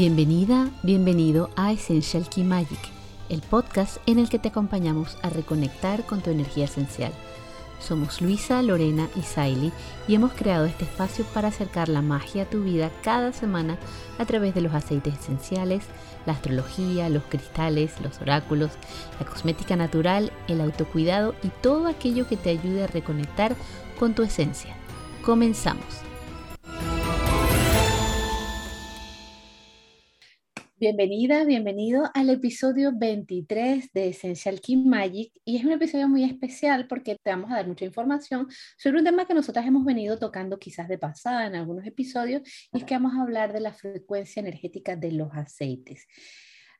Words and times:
Bienvenida, 0.00 0.70
bienvenido 0.84 1.50
a 1.56 1.72
Essential 1.72 2.28
Key 2.28 2.44
Magic, 2.44 2.78
el 3.30 3.40
podcast 3.40 3.96
en 4.06 4.20
el 4.20 4.28
que 4.28 4.38
te 4.38 4.46
acompañamos 4.46 5.18
a 5.22 5.28
reconectar 5.28 6.06
con 6.06 6.20
tu 6.20 6.30
energía 6.30 6.66
esencial. 6.66 7.12
Somos 7.80 8.22
Luisa, 8.22 8.62
Lorena 8.62 9.08
y 9.16 9.22
Saily 9.22 9.72
y 10.06 10.14
hemos 10.14 10.34
creado 10.34 10.66
este 10.66 10.84
espacio 10.84 11.24
para 11.34 11.48
acercar 11.48 11.88
la 11.88 12.00
magia 12.00 12.44
a 12.44 12.48
tu 12.48 12.62
vida 12.62 12.92
cada 13.02 13.32
semana 13.32 13.76
a 14.18 14.24
través 14.24 14.54
de 14.54 14.60
los 14.60 14.72
aceites 14.72 15.14
esenciales, 15.18 15.82
la 16.26 16.34
astrología, 16.34 17.08
los 17.08 17.24
cristales, 17.24 18.00
los 18.00 18.20
oráculos, 18.20 18.70
la 19.18 19.26
cosmética 19.26 19.74
natural, 19.74 20.30
el 20.46 20.60
autocuidado 20.60 21.34
y 21.42 21.48
todo 21.48 21.88
aquello 21.88 22.28
que 22.28 22.36
te 22.36 22.50
ayude 22.50 22.84
a 22.84 22.86
reconectar 22.86 23.56
con 23.98 24.14
tu 24.14 24.22
esencia. 24.22 24.76
Comenzamos. 25.24 26.07
Bienvenida, 30.80 31.42
bienvenido 31.42 32.08
al 32.14 32.30
episodio 32.30 32.92
23 32.94 33.92
de 33.92 34.10
Essential 34.10 34.60
Key 34.60 34.76
Magic 34.76 35.32
y 35.44 35.56
es 35.56 35.64
un 35.64 35.72
episodio 35.72 36.08
muy 36.08 36.22
especial 36.22 36.86
porque 36.86 37.16
te 37.20 37.30
vamos 37.30 37.50
a 37.50 37.56
dar 37.56 37.66
mucha 37.66 37.84
información 37.84 38.46
sobre 38.76 38.98
un 38.98 39.04
tema 39.04 39.26
que 39.26 39.34
nosotras 39.34 39.66
hemos 39.66 39.84
venido 39.84 40.20
tocando 40.20 40.60
quizás 40.60 40.86
de 40.86 40.96
pasada 40.96 41.48
en 41.48 41.56
algunos 41.56 41.84
episodios 41.84 42.42
y 42.72 42.78
es 42.78 42.84
que 42.84 42.94
vamos 42.94 43.14
a 43.16 43.22
hablar 43.22 43.52
de 43.52 43.58
la 43.58 43.72
frecuencia 43.72 44.38
energética 44.38 44.94
de 44.94 45.10
los 45.10 45.34
aceites. 45.34 46.06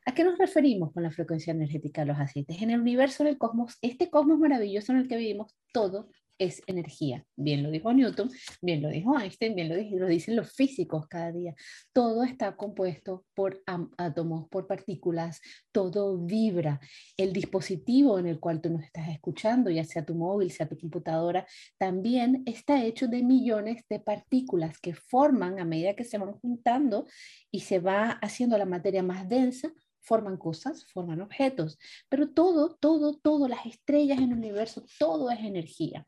¿A 0.07 0.15
qué 0.15 0.23
nos 0.23 0.39
referimos 0.39 0.93
con 0.93 1.03
la 1.03 1.11
frecuencia 1.11 1.51
energética 1.51 2.03
de 2.03 2.07
los 2.07 2.19
aceites? 2.21 2.63
En 2.63 2.71
el 2.71 2.81
universo, 2.81 3.25
en 3.25 3.31
el 3.31 3.37
cosmos, 3.37 3.79
este 3.83 4.11
cosmos 4.11 4.39
maravilloso 4.39 4.93
en 4.93 4.99
el 4.99 5.09
que 5.09 5.17
vivimos, 5.17 5.57
todo 5.73 6.09
es 6.39 6.63
energía. 6.67 7.25
Bien 7.37 7.63
lo 7.63 7.71
dijo 7.71 7.93
Newton, 7.93 8.31
bien 8.63 8.83
lo 8.83 8.89
dijo 8.89 9.19
Einstein, 9.19 9.55
bien 9.55 9.69
lo, 9.69 10.07
dicen 10.07 10.37
los 10.37 10.53
físicos 10.53 11.07
cada 11.09 11.33
día. 11.33 11.55
Todo 11.93 12.25
está 12.25 12.57
compuesto 12.57 13.25
por 13.35 13.63
átomos, 13.97 14.49
por 14.49 14.67
partículas, 14.67 15.41
todo 15.73 16.19
vibra. 16.19 16.81
El 17.17 17.33
dispositivo 17.33 18.19
en 18.19 18.27
el 18.27 18.41
cual 18.41 18.61
tú 18.61 18.71
nos 18.71 18.85
estás 18.85 19.09
escuchando, 19.09 19.71
ya 19.71 19.85
sea 19.85 20.05
tu 20.05 20.15
móvil, 20.15 20.51
sea 20.51 20.69
tu 20.69 20.79
computadora, 20.79 21.47
también 21.77 22.43
está 22.47 22.85
hecho 22.85 23.09
de 23.09 23.23
millones 23.23 23.85
de 23.89 24.01
partículas 24.01 24.79
que 24.79 24.95
forman 24.95 25.59
a 25.59 25.65
medida 25.65 25.95
que 25.95 26.05
se 26.05 26.19
van 26.19 26.33
juntando 26.35 27.07
y 27.51 27.61
se 27.61 27.79
va 27.79 28.11
haciendo 28.23 28.57
la 28.59 28.67
materia 28.67 29.03
más 29.03 29.29
densa, 29.29 29.73
forman 30.01 30.37
cosas, 30.37 30.87
forman 30.93 31.21
objetos, 31.21 31.79
pero 32.09 32.31
todo, 32.31 32.77
todo, 32.77 33.17
todo, 33.17 33.49
las 33.49 33.67
estrellas 33.67 34.19
en 34.19 34.33
el 34.33 34.39
universo, 34.39 34.85
todo 34.99 35.31
es 35.31 35.41
energía. 35.41 36.07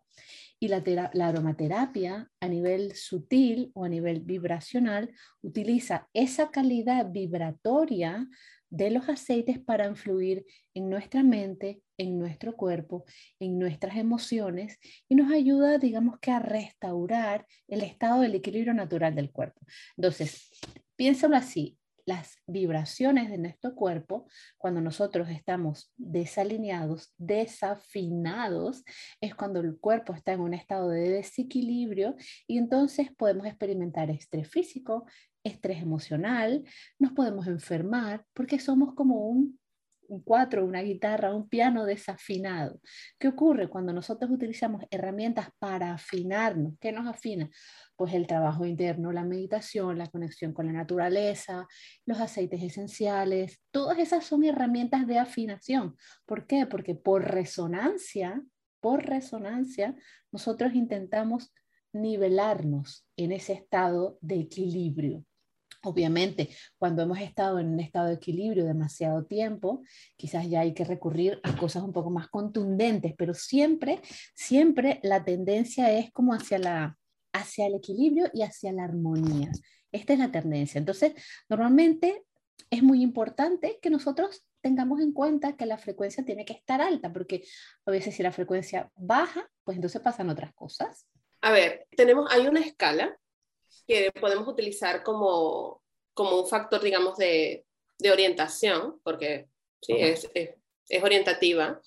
Y 0.58 0.68
la, 0.68 0.82
la, 1.14 1.28
aromaterapia 1.28 2.30
a 2.38 2.48
nivel 2.48 2.94
sutil 2.94 3.70
o 3.74 3.84
a 3.84 3.88
nivel 3.88 4.20
vibracional 4.20 5.10
utiliza 5.40 6.08
esa 6.12 6.50
calidad 6.50 7.10
vibratoria 7.10 8.28
de 8.70 8.90
los 8.90 9.08
aceites 9.08 9.58
para 9.58 9.86
influir 9.86 10.46
en 10.74 10.88
nuestra 10.88 11.22
mente, 11.22 11.82
en 11.98 12.18
nuestro 12.18 12.56
cuerpo, 12.56 13.04
en 13.40 13.58
nuestras 13.58 13.96
emociones 13.96 14.78
y 15.08 15.16
nos 15.16 15.32
ayuda, 15.32 15.78
digamos 15.78 16.18
que, 16.20 16.30
a 16.30 16.38
restaurar 16.38 17.46
el 17.66 17.82
estado 17.82 18.22
del 18.22 18.36
equilibrio 18.36 18.72
natural 18.72 19.14
del 19.14 19.32
cuerpo. 19.32 19.60
Entonces, 19.96 20.50
piénsalo 20.96 21.36
así, 21.36 21.76
las 22.06 22.38
vibraciones 22.46 23.30
de 23.30 23.38
nuestro 23.38 23.74
cuerpo, 23.74 24.26
cuando 24.58 24.80
nosotros 24.80 25.28
estamos 25.28 25.92
desalineados, 25.96 27.12
desafinados, 27.18 28.84
es 29.20 29.34
cuando 29.34 29.60
el 29.60 29.78
cuerpo 29.78 30.12
está 30.12 30.32
en 30.32 30.40
un 30.40 30.54
estado 30.54 30.88
de 30.88 31.10
desequilibrio 31.10 32.16
y 32.46 32.58
entonces 32.58 33.10
podemos 33.16 33.46
experimentar 33.46 34.10
estrés 34.10 34.48
físico, 34.48 35.06
estrés 35.44 35.82
emocional, 35.82 36.64
nos 36.98 37.12
podemos 37.12 37.46
enfermar 37.46 38.24
porque 38.34 38.58
somos 38.58 38.94
como 38.94 39.28
un 39.28 39.59
un 40.10 40.22
cuatro, 40.22 40.64
una 40.64 40.82
guitarra, 40.82 41.34
un 41.34 41.48
piano 41.48 41.84
desafinado. 41.84 42.80
¿Qué 43.18 43.28
ocurre 43.28 43.68
cuando 43.68 43.92
nosotros 43.92 44.30
utilizamos 44.30 44.84
herramientas 44.90 45.48
para 45.58 45.94
afinarnos? 45.94 46.74
¿Qué 46.80 46.90
nos 46.90 47.06
afina? 47.06 47.48
Pues 47.96 48.12
el 48.14 48.26
trabajo 48.26 48.66
interno, 48.66 49.12
la 49.12 49.24
meditación, 49.24 49.98
la 49.98 50.08
conexión 50.08 50.52
con 50.52 50.66
la 50.66 50.72
naturaleza, 50.72 51.66
los 52.06 52.20
aceites 52.20 52.62
esenciales, 52.62 53.60
todas 53.70 53.98
esas 53.98 54.24
son 54.24 54.44
herramientas 54.44 55.06
de 55.06 55.18
afinación. 55.18 55.96
¿Por 56.26 56.46
qué? 56.46 56.66
Porque 56.66 56.96
por 56.96 57.30
resonancia, 57.30 58.42
por 58.80 59.06
resonancia, 59.06 59.94
nosotros 60.32 60.74
intentamos 60.74 61.52
nivelarnos 61.92 63.06
en 63.16 63.32
ese 63.32 63.52
estado 63.52 64.18
de 64.20 64.40
equilibrio. 64.40 65.24
Obviamente, 65.82 66.50
cuando 66.78 67.02
hemos 67.02 67.18
estado 67.20 67.58
en 67.58 67.68
un 67.68 67.80
estado 67.80 68.08
de 68.08 68.14
equilibrio 68.14 68.66
demasiado 68.66 69.24
tiempo, 69.24 69.82
quizás 70.16 70.48
ya 70.48 70.60
hay 70.60 70.74
que 70.74 70.84
recurrir 70.84 71.40
a 71.42 71.56
cosas 71.56 71.82
un 71.82 71.92
poco 71.92 72.10
más 72.10 72.28
contundentes, 72.28 73.14
pero 73.16 73.32
siempre, 73.32 74.00
siempre 74.34 75.00
la 75.02 75.24
tendencia 75.24 75.90
es 75.92 76.12
como 76.12 76.34
hacia, 76.34 76.58
la, 76.58 76.98
hacia 77.32 77.66
el 77.66 77.76
equilibrio 77.76 78.30
y 78.34 78.42
hacia 78.42 78.72
la 78.72 78.84
armonía. 78.84 79.50
Esta 79.90 80.12
es 80.12 80.18
la 80.18 80.30
tendencia. 80.30 80.78
Entonces, 80.78 81.14
normalmente 81.48 82.24
es 82.68 82.82
muy 82.82 83.02
importante 83.02 83.78
que 83.80 83.88
nosotros 83.88 84.44
tengamos 84.60 85.00
en 85.00 85.12
cuenta 85.12 85.56
que 85.56 85.66
la 85.66 85.78
frecuencia 85.78 86.24
tiene 86.24 86.44
que 86.44 86.52
estar 86.52 86.82
alta, 86.82 87.12
porque 87.12 87.44
a 87.86 87.90
veces 87.90 88.14
si 88.14 88.22
la 88.22 88.32
frecuencia 88.32 88.90
baja, 88.96 89.48
pues 89.64 89.76
entonces 89.76 90.02
pasan 90.02 90.28
otras 90.28 90.52
cosas. 90.52 91.06
A 91.40 91.52
ver, 91.52 91.86
tenemos, 91.96 92.30
hay 92.30 92.46
una 92.46 92.60
escala 92.60 93.18
que 93.86 94.10
podemos 94.20 94.46
utilizar 94.48 95.02
como, 95.02 95.82
como 96.14 96.40
un 96.40 96.48
factor, 96.48 96.82
digamos, 96.82 97.16
de, 97.16 97.64
de 97.98 98.10
orientación, 98.10 99.00
porque 99.02 99.48
sí, 99.80 99.94
es, 99.96 100.30
es, 100.34 100.50
es, 100.88 101.02
orientativa, 101.02 101.80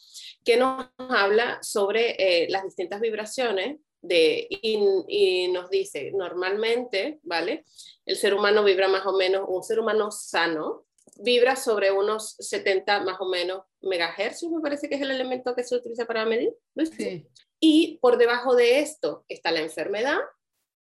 que 0.43 0.57
nos 0.57 0.87
habla 0.97 1.61
sobre 1.61 2.15
eh, 2.17 2.49
las 2.49 2.63
distintas 2.63 3.01
vibraciones 3.01 3.79
de, 4.01 4.47
y, 4.49 4.79
y, 5.07 5.47
nos 5.49 5.69
dice, 5.69 6.11
normalmente, 6.11 7.19
¿vale? 7.23 7.63
El 8.05 8.17
ser 8.17 8.33
humano 8.33 8.63
vibra 8.63 8.87
más 8.87 9.05
o 9.05 9.13
menos, 9.13 9.45
un 9.47 9.63
ser 9.63 9.79
humano 9.79 10.11
sano, 10.11 10.85
vibra 11.17 11.55
sobre 11.55 11.91
unos 11.91 12.35
70 12.39 13.01
más 13.01 13.19
o 13.19 13.25
menos 13.25 13.63
megahercios, 13.81 14.51
me 14.51 14.61
parece 14.61 14.89
que 14.89 14.95
es 14.95 15.01
el 15.01 15.11
elemento 15.11 15.55
que 15.55 15.63
se 15.63 15.75
utiliza 15.75 16.05
para 16.05 16.25
medir. 16.25 16.53
Sí. 16.97 17.27
Y 17.59 17.97
por 18.01 18.17
debajo 18.17 18.55
de 18.55 18.79
esto 18.79 19.25
está 19.27 19.51
la 19.51 19.61
enfermedad, 19.61 20.19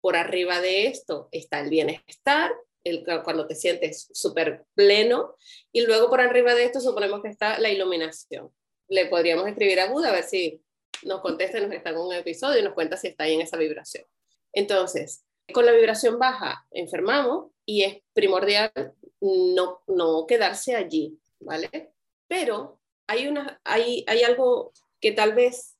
por 0.03 0.17
arriba 0.17 0.59
de 0.59 0.87
esto 0.87 1.29
está 1.31 1.61
el 1.61 1.69
bienestar, 1.69 2.51
el, 2.83 3.05
cuando 3.23 3.47
te 3.47 3.55
sientes 3.55 4.09
súper 4.11 4.65
pleno, 4.75 5.37
y 5.71 5.85
luego 5.85 6.09
por 6.09 6.19
arriba 6.19 6.53
de 6.55 6.65
esto 6.65 6.81
suponemos 6.81 7.21
que 7.21 7.29
está 7.29 7.57
la 7.57 7.69
iluminación. 7.69 8.51
Le 8.89 9.05
podríamos 9.05 9.47
escribir 9.47 9.79
a 9.79 9.89
Buda 9.89 10.09
a 10.09 10.11
ver 10.11 10.25
si 10.25 10.61
nos 11.03 11.21
contesta, 11.21 11.57
nos 11.61 11.71
está 11.71 11.91
en 11.91 11.99
un 11.99 12.13
episodio 12.13 12.59
y 12.59 12.63
nos 12.63 12.73
cuenta 12.73 12.97
si 12.97 13.07
está 13.07 13.23
ahí 13.23 13.35
en 13.35 13.39
esa 13.39 13.55
vibración. 13.55 14.05
Entonces, 14.51 15.23
con 15.53 15.65
la 15.65 15.71
vibración 15.71 16.19
baja 16.19 16.67
enfermamos 16.71 17.51
y 17.65 17.83
es 17.83 18.01
primordial 18.11 18.73
no, 19.21 19.83
no 19.87 20.25
quedarse 20.27 20.75
allí, 20.75 21.17
¿vale? 21.39 21.93
Pero 22.27 22.81
hay, 23.07 23.27
una, 23.27 23.61
hay, 23.63 24.03
hay 24.07 24.23
algo 24.23 24.73
que 24.99 25.13
tal 25.13 25.33
vez 25.33 25.72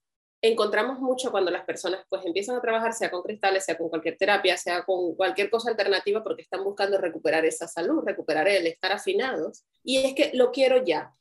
encontramos 0.43 0.99
mucho 0.99 1.31
cuando 1.31 1.49
las 1.49 1.63
personas 1.63 2.05
pues 2.09 2.25
empiezan 2.25 2.57
a 2.57 2.61
trabajar, 2.61 2.93
sea 2.93 3.09
con 3.09 3.23
cristales, 3.23 3.63
sea 3.63 3.77
con 3.77 3.87
cualquier 3.87 4.17
terapia, 4.17 4.57
sea 4.57 4.83
con 4.83 5.15
cualquier 5.15 5.49
cosa 5.49 5.69
alternativa, 5.69 6.21
porque 6.21 6.41
están 6.41 6.63
buscando 6.65 6.97
recuperar 6.97 7.45
esa 7.45 7.65
salud, 7.65 8.03
recuperar 8.05 8.49
el 8.49 8.67
estar 8.67 8.91
afinados. 8.91 9.63
Y 9.83 10.03
es 10.03 10.13
que 10.13 10.31
lo 10.33 10.51
quiero 10.51 10.83
ya, 10.83 11.15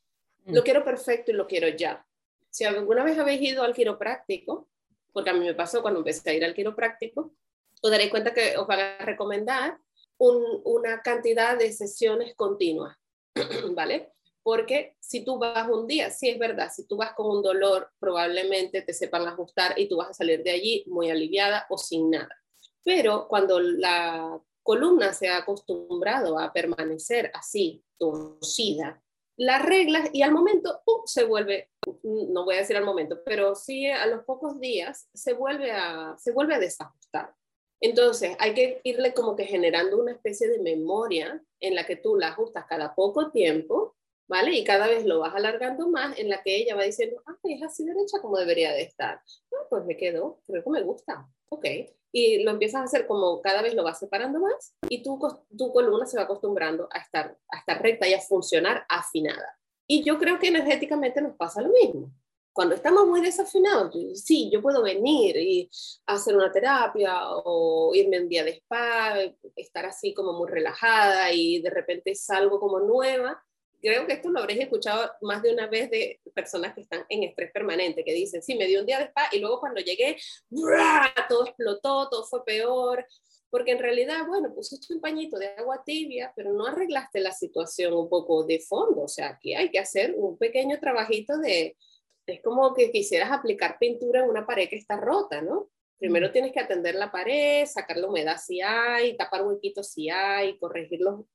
lo 0.45 0.61
mm. 0.61 0.63
quiero 0.63 0.83
perfecto 0.83 1.31
y 1.31 1.35
lo 1.35 1.47
quiero 1.47 1.69
ya. 1.69 2.05
Si 2.49 2.65
alguna 2.65 3.05
vez 3.05 3.17
habéis 3.17 3.41
ido 3.41 3.63
al 3.63 3.73
quiropráctico, 3.73 4.67
porque 5.13 5.29
a 5.29 5.33
mí 5.33 5.39
me 5.39 5.55
pasó 5.55 5.81
cuando 5.81 6.01
empecé 6.01 6.29
a 6.29 6.33
ir 6.33 6.43
al 6.43 6.53
quiropráctico, 6.53 7.33
os 7.81 7.91
daréis 7.91 8.11
cuenta 8.11 8.33
que 8.33 8.57
os 8.57 8.67
van 8.67 8.79
a 8.79 8.97
recomendar 8.99 9.77
una 10.17 11.01
cantidad 11.01 11.57
de 11.57 11.71
sesiones 11.71 12.35
continuas, 12.35 12.97
¿vale? 13.71 14.11
Porque 14.43 14.97
si 14.99 15.23
tú 15.23 15.39
vas 15.39 15.69
un 15.69 15.87
día, 15.87 16.09
sí 16.09 16.29
es 16.29 16.37
verdad, 16.37 16.69
si 16.71 16.85
tú 16.85 16.97
vas 16.97 17.13
con 17.13 17.27
un 17.27 17.41
dolor, 17.41 17.89
probablemente 17.97 18.81
te 18.81 18.93
sepan 18.93 19.25
ajustar 19.25 19.79
y 19.79 19.87
tú 19.87 19.97
vas 19.97 20.09
a 20.09 20.13
salir 20.13 20.43
de 20.43 20.51
allí 20.51 20.83
muy 20.87 21.09
aliviada 21.09 21.65
o 21.69 21.77
sin 21.77 22.09
nada. 22.09 22.35
Pero 22.83 23.27
cuando 23.29 23.61
la 23.61 24.41
columna 24.61 25.13
se 25.13 25.29
ha 25.29 25.37
acostumbrado 25.37 26.37
a 26.37 26.51
permanecer 26.51 27.31
así, 27.33 27.83
torcida, 27.97 29.01
las 29.37 29.65
reglas 29.65 30.09
y 30.13 30.21
al 30.21 30.31
momento 30.31 30.81
se 31.05 31.23
vuelve, 31.23 31.71
no 32.03 32.45
voy 32.45 32.55
a 32.55 32.59
decir 32.59 32.77
al 32.77 32.85
momento, 32.85 33.23
pero 33.25 33.55
sí 33.55 33.87
a 33.87 34.05
los 34.05 34.23
pocos 34.25 34.59
días 34.59 35.09
se 35.13 35.33
vuelve 35.33 35.71
a, 35.71 36.15
se 36.19 36.31
vuelve 36.31 36.55
a 36.55 36.59
desajustar. 36.59 37.33
Entonces 37.81 38.35
hay 38.39 38.53
que 38.53 38.81
irle 38.83 39.13
como 39.13 39.35
que 39.35 39.45
generando 39.45 39.97
una 39.97 40.11
especie 40.11 40.47
de 40.47 40.59
memoria 40.59 41.43
en 41.59 41.75
la 41.75 41.85
que 41.85 41.95
tú 41.95 42.15
la 42.15 42.29
ajustas 42.29 42.65
cada 42.65 42.93
poco 42.95 43.31
tiempo 43.31 43.95
¿vale? 44.27 44.55
Y 44.55 44.63
cada 44.63 44.87
vez 44.87 45.05
lo 45.05 45.19
vas 45.19 45.35
alargando 45.35 45.87
más 45.89 46.17
en 46.17 46.29
la 46.29 46.41
que 46.41 46.55
ella 46.55 46.75
va 46.75 46.83
diciendo, 46.83 47.21
ah, 47.25 47.37
es 47.43 47.63
así 47.63 47.85
derecha 47.85 48.19
como 48.21 48.37
debería 48.37 48.71
de 48.71 48.83
estar. 48.83 49.15
Ah, 49.53 49.67
pues 49.69 49.85
me 49.85 49.97
quedo, 49.97 50.39
creo 50.45 50.63
que 50.63 50.69
me 50.69 50.81
gusta, 50.81 51.27
ok. 51.49 51.65
Y 52.11 52.43
lo 52.43 52.51
empiezas 52.51 52.81
a 52.81 52.83
hacer 52.85 53.07
como 53.07 53.41
cada 53.41 53.61
vez 53.61 53.73
lo 53.73 53.83
vas 53.83 53.99
separando 53.99 54.39
más 54.39 54.75
y 54.87 55.01
tu, 55.01 55.19
tu 55.57 55.73
columna 55.73 56.05
se 56.05 56.17
va 56.17 56.23
acostumbrando 56.23 56.87
a 56.91 56.99
estar, 56.99 57.37
a 57.49 57.57
estar 57.57 57.81
recta 57.81 58.07
y 58.07 58.13
a 58.13 58.21
funcionar 58.21 58.85
afinada. 58.87 59.57
Y 59.87 60.03
yo 60.03 60.17
creo 60.19 60.39
que 60.39 60.47
energéticamente 60.47 61.21
nos 61.21 61.35
pasa 61.35 61.61
lo 61.61 61.69
mismo. 61.69 62.11
Cuando 62.53 62.75
estamos 62.75 63.07
muy 63.07 63.19
desafinados, 63.19 63.95
sí, 64.23 64.49
yo 64.51 64.61
puedo 64.61 64.83
venir 64.83 65.35
y 65.37 65.69
hacer 66.05 66.35
una 66.35 66.51
terapia 66.51 67.15
o 67.27 67.95
irme 67.95 68.21
un 68.21 68.29
día 68.29 68.43
de 68.43 68.51
spa, 68.51 69.15
estar 69.55 69.87
así 69.87 70.13
como 70.13 70.33
muy 70.33 70.47
relajada 70.47 71.33
y 71.33 71.61
de 71.61 71.71
repente 71.71 72.13
salgo 72.13 72.59
como 72.59 72.79
nueva, 72.79 73.43
creo 73.83 74.07
que 74.07 74.13
esto 74.13 74.29
lo 74.29 74.39
habréis 74.39 74.61
escuchado 74.61 75.11
más 75.21 75.43
de 75.43 75.53
una 75.53 75.67
vez 75.67 75.91
de 75.91 76.21
personas 76.33 76.73
que 76.73 76.81
están 76.81 77.05
en 77.09 77.23
estrés 77.23 77.51
permanente, 77.51 78.05
que 78.05 78.13
dicen, 78.13 78.41
sí, 78.41 78.55
me 78.55 78.65
dio 78.65 78.79
un 78.79 78.85
día 78.85 78.97
de 78.99 79.05
spa 79.05 79.27
y 79.33 79.39
luego 79.39 79.59
cuando 79.59 79.81
llegué, 79.81 80.15
todo 81.27 81.45
explotó, 81.45 82.09
todo 82.09 82.23
fue 82.23 82.45
peor, 82.45 83.05
porque 83.49 83.71
en 83.71 83.79
realidad, 83.79 84.25
bueno, 84.25 84.53
pusiste 84.55 84.93
un 84.93 85.01
pañito 85.01 85.37
de 85.37 85.47
agua 85.47 85.83
tibia, 85.85 86.31
pero 86.33 86.53
no 86.53 86.65
arreglaste 86.65 87.19
la 87.19 87.33
situación 87.33 87.93
un 87.93 88.07
poco 88.07 88.45
de 88.45 88.59
fondo, 88.59 89.03
o 89.03 89.07
sea, 89.09 89.31
aquí 89.31 89.53
hay 89.53 89.69
que 89.69 89.79
hacer 89.79 90.15
un 90.15 90.37
pequeño 90.37 90.79
trabajito 90.79 91.37
de, 91.37 91.75
es 92.25 92.41
como 92.41 92.73
que 92.73 92.89
quisieras 92.89 93.31
aplicar 93.31 93.77
pintura 93.79 94.23
en 94.23 94.29
una 94.29 94.45
pared 94.45 94.69
que 94.69 94.77
está 94.77 94.95
rota, 94.95 95.41
¿no? 95.41 95.69
Primero 95.99 96.31
tienes 96.31 96.53
que 96.53 96.61
atender 96.61 96.95
la 96.95 97.11
pared, 97.11 97.65
sacar 97.65 97.97
la 97.97 98.07
humedad 98.07 98.37
si 98.37 98.61
hay, 98.61 99.17
tapar 99.17 99.45
huequitos 99.45 99.89
si 99.89 100.09
hay, 100.09 100.57
corregir 100.57 101.01
los, 101.01 101.25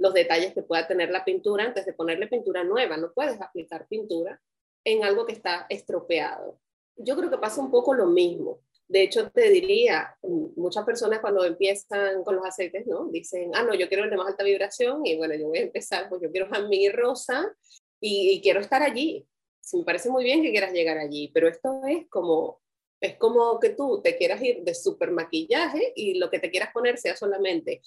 los 0.00 0.14
detalles 0.14 0.54
que 0.54 0.62
pueda 0.62 0.88
tener 0.88 1.10
la 1.10 1.24
pintura 1.24 1.64
antes 1.64 1.84
de 1.84 1.92
ponerle 1.92 2.26
pintura 2.26 2.64
nueva. 2.64 2.96
No 2.96 3.12
puedes 3.12 3.40
aplicar 3.40 3.86
pintura 3.86 4.40
en 4.82 5.04
algo 5.04 5.26
que 5.26 5.34
está 5.34 5.66
estropeado. 5.68 6.58
Yo 6.96 7.16
creo 7.16 7.30
que 7.30 7.36
pasa 7.36 7.60
un 7.60 7.70
poco 7.70 7.92
lo 7.92 8.06
mismo. 8.06 8.60
De 8.88 9.02
hecho, 9.02 9.30
te 9.30 9.50
diría, 9.50 10.16
muchas 10.56 10.84
personas 10.84 11.20
cuando 11.20 11.44
empiezan 11.44 12.24
con 12.24 12.34
los 12.34 12.46
aceites, 12.46 12.86
¿no? 12.86 13.08
Dicen, 13.08 13.50
ah, 13.54 13.62
no, 13.62 13.74
yo 13.74 13.88
quiero 13.88 14.04
el 14.04 14.10
de 14.10 14.16
más 14.16 14.28
alta 14.28 14.42
vibración 14.42 15.04
y 15.04 15.16
bueno, 15.18 15.34
yo 15.34 15.48
voy 15.48 15.58
a 15.58 15.62
empezar, 15.62 16.08
pues 16.08 16.22
yo 16.22 16.30
quiero 16.32 16.48
jamín 16.48 16.80
y 16.80 16.88
rosa 16.88 17.54
y, 18.00 18.30
y, 18.30 18.40
quiero 18.40 18.58
estar 18.58 18.82
allí. 18.82 19.28
Sí, 19.60 19.76
me 19.76 19.84
parece 19.84 20.08
muy 20.08 20.24
bien 20.24 20.42
que 20.42 20.50
quieras 20.50 20.72
llegar 20.72 20.96
allí, 20.96 21.30
pero 21.32 21.46
esto 21.46 21.82
es 21.86 22.08
como, 22.08 22.60
es 23.00 23.16
como 23.16 23.60
que 23.60 23.70
tú 23.70 24.00
te 24.02 24.16
quieras 24.16 24.42
ir 24.42 24.64
de 24.64 24.74
super 24.74 25.10
maquillaje 25.10 25.92
y 25.94 26.14
lo 26.14 26.30
que 26.30 26.40
te 26.40 26.50
quieras 26.50 26.72
poner 26.72 26.96
sea 26.96 27.14
solamente 27.14 27.82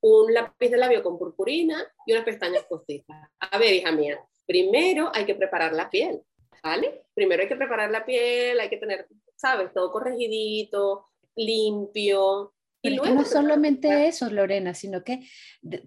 un 0.00 0.32
lápiz 0.32 0.68
de 0.68 0.76
labio 0.76 1.02
con 1.02 1.18
purpurina 1.18 1.82
y 2.06 2.12
unas 2.12 2.24
pestañas 2.24 2.64
postizas. 2.64 3.28
A 3.40 3.58
ver, 3.58 3.74
hija 3.74 3.92
mía, 3.92 4.18
primero 4.46 5.10
hay 5.14 5.24
que 5.24 5.34
preparar 5.34 5.72
la 5.72 5.90
piel, 5.90 6.20
¿vale? 6.62 7.04
Primero 7.14 7.42
hay 7.42 7.48
que 7.48 7.56
preparar 7.56 7.90
la 7.90 8.04
piel, 8.04 8.60
hay 8.60 8.68
que 8.68 8.76
tener, 8.76 9.06
¿sabes? 9.36 9.72
Todo 9.72 9.90
corregidito, 9.90 11.06
limpio. 11.34 12.54
y 12.82 12.90
luego 12.90 13.14
no 13.14 13.24
solamente 13.24 14.06
eso, 14.06 14.30
Lorena, 14.30 14.74
sino 14.74 15.02
que 15.02 15.26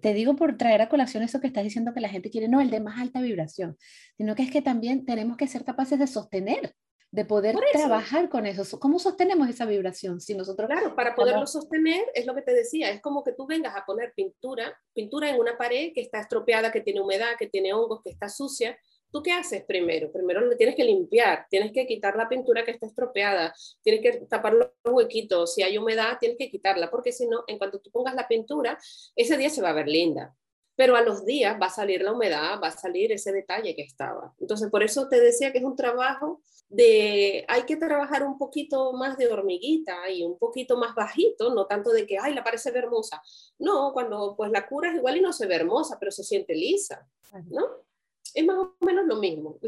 te 0.00 0.12
digo 0.12 0.36
por 0.36 0.56
traer 0.56 0.82
a 0.82 0.88
colación 0.88 1.22
eso 1.22 1.40
que 1.40 1.46
estás 1.46 1.64
diciendo 1.64 1.94
que 1.94 2.00
la 2.00 2.08
gente 2.08 2.30
quiere, 2.30 2.48
no, 2.48 2.60
el 2.60 2.70
de 2.70 2.80
más 2.80 3.00
alta 3.00 3.20
vibración, 3.20 3.78
sino 4.16 4.34
que 4.34 4.42
es 4.42 4.50
que 4.50 4.62
también 4.62 5.04
tenemos 5.04 5.36
que 5.36 5.48
ser 5.48 5.64
capaces 5.64 5.98
de 5.98 6.06
sostener 6.06 6.74
de 7.12 7.24
poder 7.24 7.56
trabajar 7.72 8.28
con 8.28 8.46
eso. 8.46 8.78
¿Cómo 8.78 8.98
sostenemos 8.98 9.48
esa 9.48 9.66
vibración? 9.66 10.20
Si 10.20 10.34
nosotros 10.34 10.68
claro, 10.68 10.94
para 10.94 11.14
poderlo 11.14 11.46
sostener, 11.46 12.04
es 12.14 12.24
lo 12.24 12.34
que 12.34 12.42
te 12.42 12.54
decía, 12.54 12.90
es 12.90 13.00
como 13.00 13.24
que 13.24 13.32
tú 13.32 13.46
vengas 13.46 13.76
a 13.76 13.84
poner 13.84 14.12
pintura, 14.14 14.78
pintura 14.94 15.28
en 15.30 15.40
una 15.40 15.58
pared 15.58 15.92
que 15.92 16.02
está 16.02 16.20
estropeada, 16.20 16.70
que 16.70 16.80
tiene 16.80 17.00
humedad, 17.00 17.32
que 17.38 17.48
tiene 17.48 17.72
hongos, 17.72 18.00
que 18.04 18.10
está 18.10 18.28
sucia. 18.28 18.78
¿Tú 19.12 19.24
qué 19.24 19.32
haces 19.32 19.64
primero? 19.64 20.12
Primero 20.12 20.40
le 20.46 20.54
tienes 20.54 20.76
que 20.76 20.84
limpiar, 20.84 21.46
tienes 21.50 21.72
que 21.72 21.84
quitar 21.84 22.14
la 22.14 22.28
pintura 22.28 22.64
que 22.64 22.70
está 22.70 22.86
estropeada, 22.86 23.52
tienes 23.82 24.02
que 24.02 24.26
tapar 24.26 24.52
los 24.52 24.70
huequitos, 24.84 25.52
si 25.52 25.64
hay 25.64 25.78
humedad 25.78 26.18
tienes 26.20 26.38
que 26.38 26.48
quitarla, 26.48 26.92
porque 26.92 27.10
si 27.10 27.26
no, 27.26 27.42
en 27.48 27.58
cuanto 27.58 27.80
tú 27.80 27.90
pongas 27.90 28.14
la 28.14 28.28
pintura, 28.28 28.78
ese 29.16 29.36
día 29.36 29.50
se 29.50 29.62
va 29.62 29.70
a 29.70 29.74
ver 29.74 29.88
linda 29.88 30.36
pero 30.80 30.96
a 30.96 31.02
los 31.02 31.26
días 31.26 31.60
va 31.60 31.66
a 31.66 31.70
salir 31.70 32.00
la 32.00 32.10
humedad, 32.10 32.58
va 32.58 32.68
a 32.68 32.70
salir 32.70 33.12
ese 33.12 33.32
detalle 33.32 33.76
que 33.76 33.82
estaba. 33.82 34.32
Entonces, 34.40 34.70
por 34.70 34.82
eso 34.82 35.10
te 35.10 35.20
decía 35.20 35.52
que 35.52 35.58
es 35.58 35.64
un 35.64 35.76
trabajo 35.76 36.40
de, 36.70 37.44
hay 37.48 37.64
que 37.64 37.76
trabajar 37.76 38.22
un 38.22 38.38
poquito 38.38 38.94
más 38.94 39.18
de 39.18 39.28
hormiguita 39.28 40.08
y 40.08 40.22
un 40.22 40.38
poquito 40.38 40.78
más 40.78 40.94
bajito, 40.94 41.54
no 41.54 41.66
tanto 41.66 41.90
de 41.90 42.06
que, 42.06 42.16
ay, 42.18 42.32
la 42.32 42.42
parece 42.42 42.70
hermosa. 42.70 43.20
No, 43.58 43.92
cuando 43.92 44.34
pues 44.34 44.50
la 44.50 44.66
cura 44.66 44.88
es 44.88 44.96
igual 44.96 45.18
y 45.18 45.20
no 45.20 45.34
se 45.34 45.46
ve 45.46 45.56
hermosa, 45.56 45.98
pero 46.00 46.12
se 46.12 46.24
siente 46.24 46.54
lisa, 46.54 47.06
¿no? 47.50 47.84
Es 48.32 48.46
más 48.46 48.56
o 48.56 48.74
menos 48.80 49.04
lo 49.04 49.16
mismo. 49.16 49.58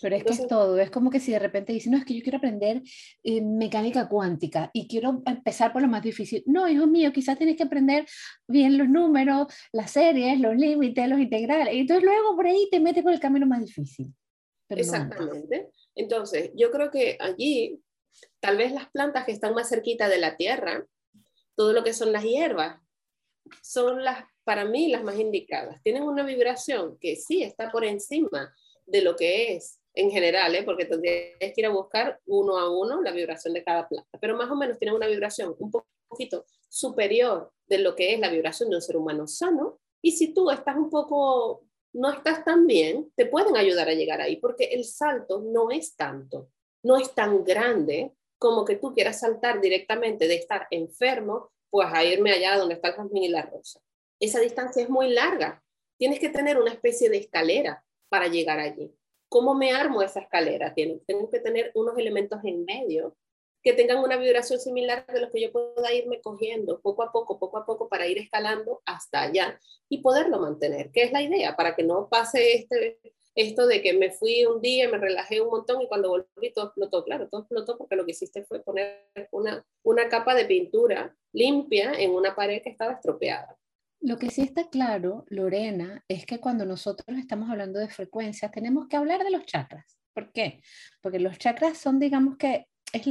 Pero 0.00 0.16
es 0.16 0.24
que 0.24 0.32
es 0.32 0.46
todo, 0.46 0.78
es 0.78 0.90
como 0.90 1.10
que 1.10 1.20
si 1.20 1.32
de 1.32 1.38
repente 1.38 1.72
dicen, 1.72 1.92
no, 1.92 1.98
es 1.98 2.04
que 2.04 2.14
yo 2.14 2.22
quiero 2.22 2.38
aprender 2.38 2.82
eh, 3.22 3.40
mecánica 3.40 4.08
cuántica 4.08 4.70
y 4.72 4.86
quiero 4.88 5.22
empezar 5.24 5.72
por 5.72 5.82
lo 5.82 5.88
más 5.88 6.02
difícil. 6.02 6.42
No, 6.46 6.68
hijo 6.68 6.86
mío, 6.86 7.12
quizás 7.12 7.38
tienes 7.38 7.56
que 7.56 7.62
aprender 7.62 8.06
bien 8.46 8.76
los 8.76 8.88
números, 8.88 9.46
las 9.72 9.90
series, 9.90 10.38
los 10.38 10.54
límites, 10.54 11.08
los 11.08 11.18
integrales. 11.18 11.74
Y 11.74 11.80
entonces 11.80 12.04
luego 12.04 12.36
por 12.36 12.46
ahí 12.46 12.68
te 12.70 12.80
metes 12.80 13.02
por 13.02 13.12
el 13.12 13.20
camino 13.20 13.46
más 13.46 13.64
difícil. 13.64 14.12
Exactamente. 14.68 15.70
entonces, 15.94 16.50
yo 16.54 16.70
creo 16.72 16.90
que 16.90 17.16
allí, 17.20 17.80
tal 18.40 18.56
vez 18.56 18.72
las 18.72 18.90
plantas 18.90 19.24
que 19.24 19.32
están 19.32 19.54
más 19.54 19.68
cerquita 19.68 20.08
de 20.08 20.18
la 20.18 20.36
tierra, 20.36 20.84
todo 21.54 21.72
lo 21.72 21.84
que 21.84 21.92
son 21.92 22.12
las 22.12 22.24
hierbas, 22.24 22.80
son 23.62 24.04
las, 24.04 24.24
para 24.44 24.64
mí, 24.64 24.88
las 24.88 25.04
más 25.04 25.18
indicadas. 25.18 25.80
Tienen 25.82 26.02
una 26.02 26.24
vibración 26.24 26.98
que 26.98 27.16
sí 27.16 27.42
está 27.42 27.70
por 27.70 27.84
encima 27.84 28.52
de 28.86 29.02
lo 29.02 29.16
que 29.16 29.54
es 29.54 29.80
en 29.94 30.10
general, 30.10 30.54
¿eh? 30.54 30.62
porque 30.62 30.84
tendrías 30.84 31.34
que 31.38 31.54
ir 31.56 31.66
a 31.66 31.70
buscar 31.70 32.20
uno 32.26 32.58
a 32.58 32.70
uno 32.70 33.02
la 33.02 33.12
vibración 33.12 33.54
de 33.54 33.64
cada 33.64 33.88
planta, 33.88 34.18
pero 34.20 34.36
más 34.36 34.50
o 34.50 34.56
menos 34.56 34.78
tienen 34.78 34.94
una 34.94 35.06
vibración 35.06 35.54
un 35.58 35.70
poquito 36.08 36.44
superior 36.68 37.50
de 37.66 37.78
lo 37.78 37.96
que 37.96 38.14
es 38.14 38.20
la 38.20 38.28
vibración 38.28 38.70
de 38.70 38.76
un 38.76 38.82
ser 38.82 38.96
humano 38.96 39.26
sano, 39.26 39.78
y 40.02 40.12
si 40.12 40.32
tú 40.32 40.50
estás 40.50 40.76
un 40.76 40.90
poco, 40.90 41.64
no 41.94 42.12
estás 42.12 42.44
tan 42.44 42.66
bien, 42.66 43.10
te 43.16 43.26
pueden 43.26 43.56
ayudar 43.56 43.88
a 43.88 43.94
llegar 43.94 44.20
ahí, 44.20 44.36
porque 44.36 44.66
el 44.66 44.84
salto 44.84 45.40
no 45.40 45.70
es 45.70 45.96
tanto, 45.96 46.50
no 46.82 46.98
es 46.98 47.14
tan 47.14 47.42
grande 47.42 48.14
como 48.38 48.64
que 48.64 48.76
tú 48.76 48.92
quieras 48.92 49.20
saltar 49.20 49.60
directamente 49.60 50.28
de 50.28 50.36
estar 50.36 50.68
enfermo, 50.70 51.50
pues 51.70 51.88
a 51.90 52.04
irme 52.04 52.32
allá 52.32 52.56
donde 52.58 52.74
está 52.74 52.88
el 52.88 52.94
jazmín 52.94 53.24
y 53.24 53.28
la 53.28 53.42
rosa. 53.42 53.80
Esa 54.20 54.40
distancia 54.40 54.82
es 54.82 54.88
muy 54.88 55.10
larga. 55.10 55.62
Tienes 55.98 56.20
que 56.20 56.28
tener 56.28 56.58
una 56.60 56.72
especie 56.72 57.08
de 57.08 57.18
escalera 57.18 57.82
para 58.08 58.28
llegar 58.28 58.58
allí. 58.58 58.94
¿Cómo 59.28 59.54
me 59.54 59.72
armo 59.72 60.02
esa 60.02 60.20
escalera? 60.20 60.74
Tengo 60.74 61.30
que 61.30 61.40
tener 61.40 61.72
unos 61.74 61.98
elementos 61.98 62.40
en 62.44 62.64
medio 62.64 63.16
que 63.62 63.72
tengan 63.72 63.98
una 63.98 64.16
vibración 64.16 64.60
similar 64.60 65.04
de 65.06 65.20
los 65.20 65.30
que 65.32 65.40
yo 65.40 65.50
pueda 65.50 65.92
irme 65.92 66.20
cogiendo 66.20 66.80
poco 66.80 67.02
a 67.02 67.10
poco, 67.10 67.40
poco 67.40 67.58
a 67.58 67.66
poco, 67.66 67.88
para 67.88 68.06
ir 68.06 68.16
escalando 68.16 68.80
hasta 68.86 69.22
allá 69.22 69.58
y 69.88 70.02
poderlo 70.02 70.38
mantener, 70.38 70.92
¿Qué 70.92 71.02
es 71.02 71.10
la 71.10 71.20
idea, 71.20 71.56
para 71.56 71.74
que 71.74 71.82
no 71.82 72.08
pase 72.08 72.54
este, 72.54 73.00
esto 73.34 73.66
de 73.66 73.82
que 73.82 73.92
me 73.92 74.12
fui 74.12 74.46
un 74.46 74.60
día, 74.60 74.88
me 74.88 74.98
relajé 74.98 75.40
un 75.40 75.50
montón 75.50 75.82
y 75.82 75.88
cuando 75.88 76.08
volví 76.08 76.52
todo 76.54 76.66
explotó. 76.66 77.04
Claro, 77.04 77.28
todo 77.28 77.40
explotó 77.42 77.76
porque 77.76 77.96
lo 77.96 78.04
que 78.06 78.12
hiciste 78.12 78.44
fue 78.44 78.62
poner 78.62 79.10
una, 79.32 79.64
una 79.82 80.08
capa 80.08 80.34
de 80.34 80.46
pintura 80.46 81.14
limpia 81.32 81.92
en 81.94 82.12
una 82.12 82.34
pared 82.34 82.62
que 82.62 82.70
estaba 82.70 82.92
estropeada. 82.92 83.58
Lo 84.06 84.18
que 84.18 84.30
sí 84.30 84.42
está 84.42 84.68
claro, 84.70 85.24
Lorena, 85.30 86.04
es 86.06 86.26
que 86.26 86.38
cuando 86.38 86.64
nosotros 86.64 87.18
estamos 87.18 87.50
hablando 87.50 87.80
de 87.80 87.88
frecuencias, 87.88 88.52
tenemos 88.52 88.86
que 88.86 88.96
hablar 88.96 89.24
de 89.24 89.32
los 89.32 89.44
chakras. 89.46 89.98
¿Por 90.14 90.30
qué? 90.30 90.62
Porque 91.00 91.18
los 91.18 91.36
chakras 91.38 91.76
son, 91.76 91.98
digamos 91.98 92.36
que, 92.36 92.68
es, 92.92 93.04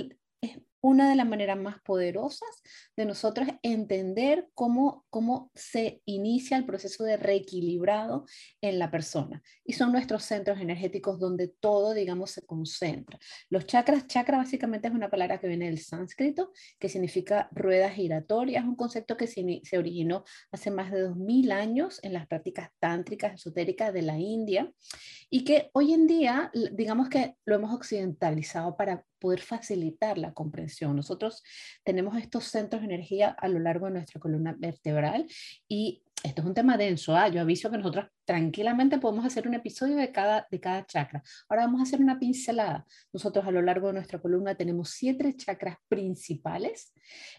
una 0.86 1.10
de 1.10 1.16
las 1.16 1.28
maneras 1.28 1.58
más 1.58 1.82
poderosas 1.82 2.62
de 2.96 3.06
nosotros 3.06 3.48
entender 3.64 4.50
cómo, 4.54 5.04
cómo 5.10 5.50
se 5.56 6.04
inicia 6.06 6.58
el 6.58 6.66
proceso 6.68 7.04
de 7.04 7.18
reequilibrado 7.18 8.28
en 8.62 8.78
la 8.78 8.92
persona. 8.92 9.42
Y 9.64 9.74
son 9.74 9.92
nuestros 9.92 10.24
centros 10.24 10.60
energéticos 10.60 11.20
donde 11.20 11.48
todo, 11.48 11.96
digamos, 11.96 12.30
se 12.30 12.46
concentra. 12.46 13.18
Los 13.50 13.66
chakras, 13.66 14.06
chakra 14.06 14.38
básicamente 14.38 14.88
es 14.88 14.94
una 14.94 15.10
palabra 15.10 15.40
que 15.40 15.48
viene 15.48 15.66
del 15.66 15.80
sánscrito, 15.80 16.52
que 16.78 16.88
significa 16.88 17.50
ruedas 17.52 17.96
giratorias, 17.96 18.64
un 18.64 18.76
concepto 18.76 19.18
que 19.18 19.26
se, 19.26 19.62
se 19.64 19.80
originó 19.80 20.24
hace 20.52 20.70
más 20.70 20.92
de 20.92 21.02
2000 21.02 21.52
años 21.52 22.00
en 22.04 22.14
las 22.14 22.28
prácticas 22.28 22.70
tántricas 22.78 23.34
esotéricas 23.34 23.92
de 23.92 24.04
la 24.04 24.20
India 24.20 24.72
y 25.32 25.46
que 25.46 25.72
hoy 25.74 25.94
en 25.94 26.06
día, 26.06 26.52
digamos 26.74 27.10
que 27.10 27.34
lo 27.44 27.56
hemos 27.56 27.74
occidentalizado 27.74 28.78
para 28.78 29.04
poder 29.26 29.42
facilitar 29.42 30.20
la 30.20 30.36
comprensión. 30.36 30.96
Nosotros 30.96 31.42
tenemos 31.84 32.16
estos 32.16 32.44
centros 32.44 32.84
de 32.84 32.86
energía 32.86 33.30
a 33.30 33.48
lo 33.48 33.58
largo 33.58 33.88
de 33.88 33.94
nuestra 33.94 34.22
columna 34.22 34.56
vertebral 34.56 35.26
y 35.68 36.04
esto 36.24 36.42
es 36.44 36.48
un 36.48 36.54
tema 36.54 36.78
denso, 36.78 37.16
¿ah? 37.16 37.28
yo 37.28 37.42
aviso 37.42 37.72
que 37.72 37.78
nosotros 37.78 38.06
tranquilamente 38.24 39.00
podemos 39.00 39.26
hacer 39.26 39.48
un 39.48 39.56
episodio 39.56 39.96
de 39.96 40.12
cada, 40.12 40.48
de 40.52 40.60
cada 40.60 40.86
chakra. 40.86 41.24
Ahora 41.50 41.66
vamos 41.66 41.80
a 41.80 41.84
hacer 41.84 42.02
una 42.02 42.20
pincelada. 42.20 42.86
Nosotros 43.12 43.48
a 43.48 43.52
lo 43.52 43.64
largo 43.64 43.88
de 43.88 43.94
nuestra 43.94 44.20
columna 44.20 44.54
tenemos 44.54 44.92
siete 44.92 45.36
chakras 45.36 45.78
principales. 45.88 46.94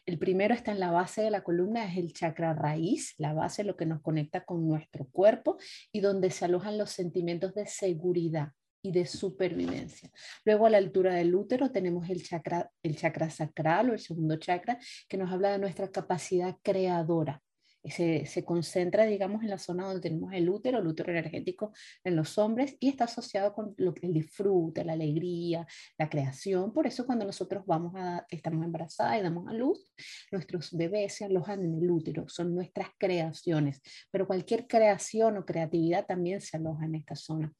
El 0.07 0.19
primero 0.19 0.55
está 0.55 0.73
en 0.73 0.81
la 0.81 0.90
base 0.90 1.23
de 1.23 1.31
la 1.31 1.45
columna, 1.45 1.85
es 1.85 1.99
el 1.99 2.12
chakra 2.12 2.52
raíz, 2.52 3.14
la 3.19 3.33
base, 3.33 3.62
lo 3.62 3.76
que 3.76 3.87
nos 3.87 4.02
conecta 4.02 4.45
con 4.45 4.66
nuestro 4.66 5.07
cuerpo 5.12 5.57
y 5.93 6.00
donde 6.00 6.31
se 6.33 6.47
alojan 6.47 6.78
los 6.78 6.90
sentimientos 6.90 7.55
de 7.55 7.66
seguridad 7.66 8.50
y 8.87 8.93
de 8.93 9.07
supervivencia. 9.07 10.11
Luego 10.45 10.66
a 10.66 10.71
la 10.71 10.78
altura 10.78 11.14
del 11.14 11.35
útero 11.35 11.71
tenemos 11.71 12.09
el 12.09 12.23
chakra, 12.23 12.71
el 12.83 12.97
chakra 12.97 13.31
sacral 13.31 13.90
o 13.90 13.93
el 13.95 13.99
segundo 13.99 14.37
chakra 14.37 14.78
que 15.09 15.16
nos 15.16 15.33
habla 15.33 15.50
de 15.52 15.59
nuestra 15.59 15.90
capacidad 15.90 16.57
creadora 16.62 17.43
se, 17.90 18.45
concentra, 18.45 19.05
digamos, 19.05 19.43
en 19.43 19.50
la 19.50 19.59
zona 19.59 19.87
donde 19.87 20.00
tenemos 20.00 20.33
el 20.33 20.49
útero, 20.49 20.78
el 20.78 20.87
útero 20.87 21.12
energético 21.12 21.73
en 22.05 22.16
los 22.16 22.38
hombres 22.38 22.76
y 22.81 22.88
está 22.88 23.05
asociado 23.05 23.52
con 23.52 23.75
lo, 23.76 23.95
el 24.02 24.12
disfrute, 24.12 24.85
la 24.85 24.95
alegría, 24.95 25.66
la 25.99 26.09
creación. 26.09 26.73
Por 26.73 26.87
eso 26.87 27.07
cuando 27.07 27.25
nosotros 27.25 27.64
vamos 27.66 27.95
a, 27.97 28.26
estamos 28.28 28.64
embarazadas 28.64 29.19
y 29.19 29.23
damos 29.23 29.49
a 29.49 29.52
luz, 29.52 29.87
nuestros 30.33 30.73
bebés 30.73 31.14
se 31.14 31.25
alojan 31.25 31.64
en 31.64 31.75
el 31.75 31.90
útero, 31.90 32.28
son 32.28 32.55
nuestras 32.55 32.88
creaciones, 32.99 33.81
pero 34.11 34.26
cualquier 34.26 34.66
creación 34.66 35.37
o 35.37 35.45
creatividad 35.45 36.07
también 36.07 36.40
se 36.40 36.57
aloja 36.57 36.85
en 36.85 36.97
esta 36.97 37.14
zona. 37.14 37.52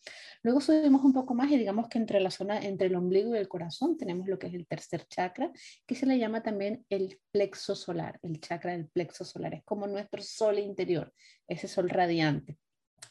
Luego 0.43 0.61
subimos 0.61 1.05
un 1.05 1.13
poco 1.13 1.35
más 1.35 1.51
y 1.51 1.59
digamos 1.59 1.89
que 1.89 1.99
entre 1.99 2.21
la 2.21 2.31
zona, 2.31 2.61
entre 2.61 2.89
el 2.89 2.97
ombligo 2.97 3.35
y 3.35 3.39
el 3.39 3.49
corazón 3.49 3.97
tenemos 3.97 4.29
lo 4.29 4.39
que 4.39 4.49
es 4.49 4.55
el 4.55 4.67
tercer 4.67 5.07
chakra, 5.07 5.51
que 5.87 5.95
se 5.95 6.07
le 6.07 6.19
llama 6.19 6.43
también 6.43 6.85
el 6.89 7.19
plexo 7.31 7.75
solar, 7.75 8.19
el 8.23 8.41
chakra 8.41 8.73
del 8.73 8.89
plexo 8.89 9.25
solar. 9.25 9.55
Es 9.55 9.65
como 9.65 9.87
nuestro 9.87 10.16
sol 10.23 10.59
interior, 10.59 11.13
ese 11.49 11.69
sol 11.69 11.89
radiante, 11.89 12.59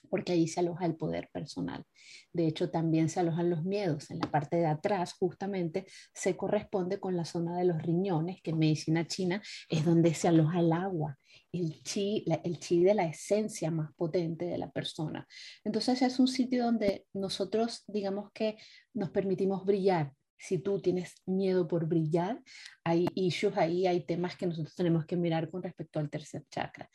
porque 0.10 0.34
ahí 0.34 0.48
se 0.48 0.60
aloja 0.60 0.86
el 0.86 0.96
poder 0.96 1.30
personal. 1.32 1.84
De 2.32 2.48
hecho, 2.48 2.70
también 2.70 3.10
se 3.10 3.20
alojan 3.20 3.50
los 3.50 3.64
miedos. 3.64 4.12
En 4.12 4.20
la 4.20 4.30
parte 4.30 4.58
de 4.58 4.66
atrás, 4.66 5.14
justamente, 5.14 5.86
se 6.14 6.38
corresponde 6.38 7.00
con 7.00 7.16
la 7.16 7.26
zona 7.26 7.58
de 7.58 7.66
los 7.66 7.82
riñones, 7.82 8.42
que 8.42 8.52
en 8.52 8.60
medicina 8.60 9.08
china 9.08 9.42
es 9.70 9.86
donde 9.86 10.14
se 10.14 10.28
aloja 10.28 10.60
el 10.60 10.72
agua, 10.72 11.18
el 11.52 11.82
chi, 11.84 12.26
el 12.44 12.60
chi 12.60 12.84
de 12.84 12.94
la 12.94 13.06
esencia 13.06 13.72
más 13.72 13.94
potente 13.96 14.46
de 14.46 14.58
la 14.58 14.70
persona. 14.72 15.28
Entonces 15.64 16.02
es 16.02 16.20
un 16.20 16.28
sitio 16.28 16.66
donde 16.66 17.06
nosotros, 17.14 17.84
digamos 17.88 18.32
que 18.34 18.58
nos 18.94 19.10
permitimos 19.10 19.66
brillar, 19.66 20.14
si 20.38 20.60
tú 20.60 20.80
tienes 20.82 21.16
miedo 21.26 21.68
por 21.68 21.88
brillar, 21.88 22.42
hay 22.84 23.08
issues 23.16 23.58
ahí, 23.58 23.88
hay 23.88 24.06
temas 24.06 24.36
que 24.36 24.48
nosotros 24.48 24.76
tenemos 24.76 25.06
que 25.06 25.16
mirar 25.16 25.50
con 25.50 25.64
respecto 25.64 26.00
al 26.00 26.10
tercer 26.10 26.46
chakra. 26.50 26.90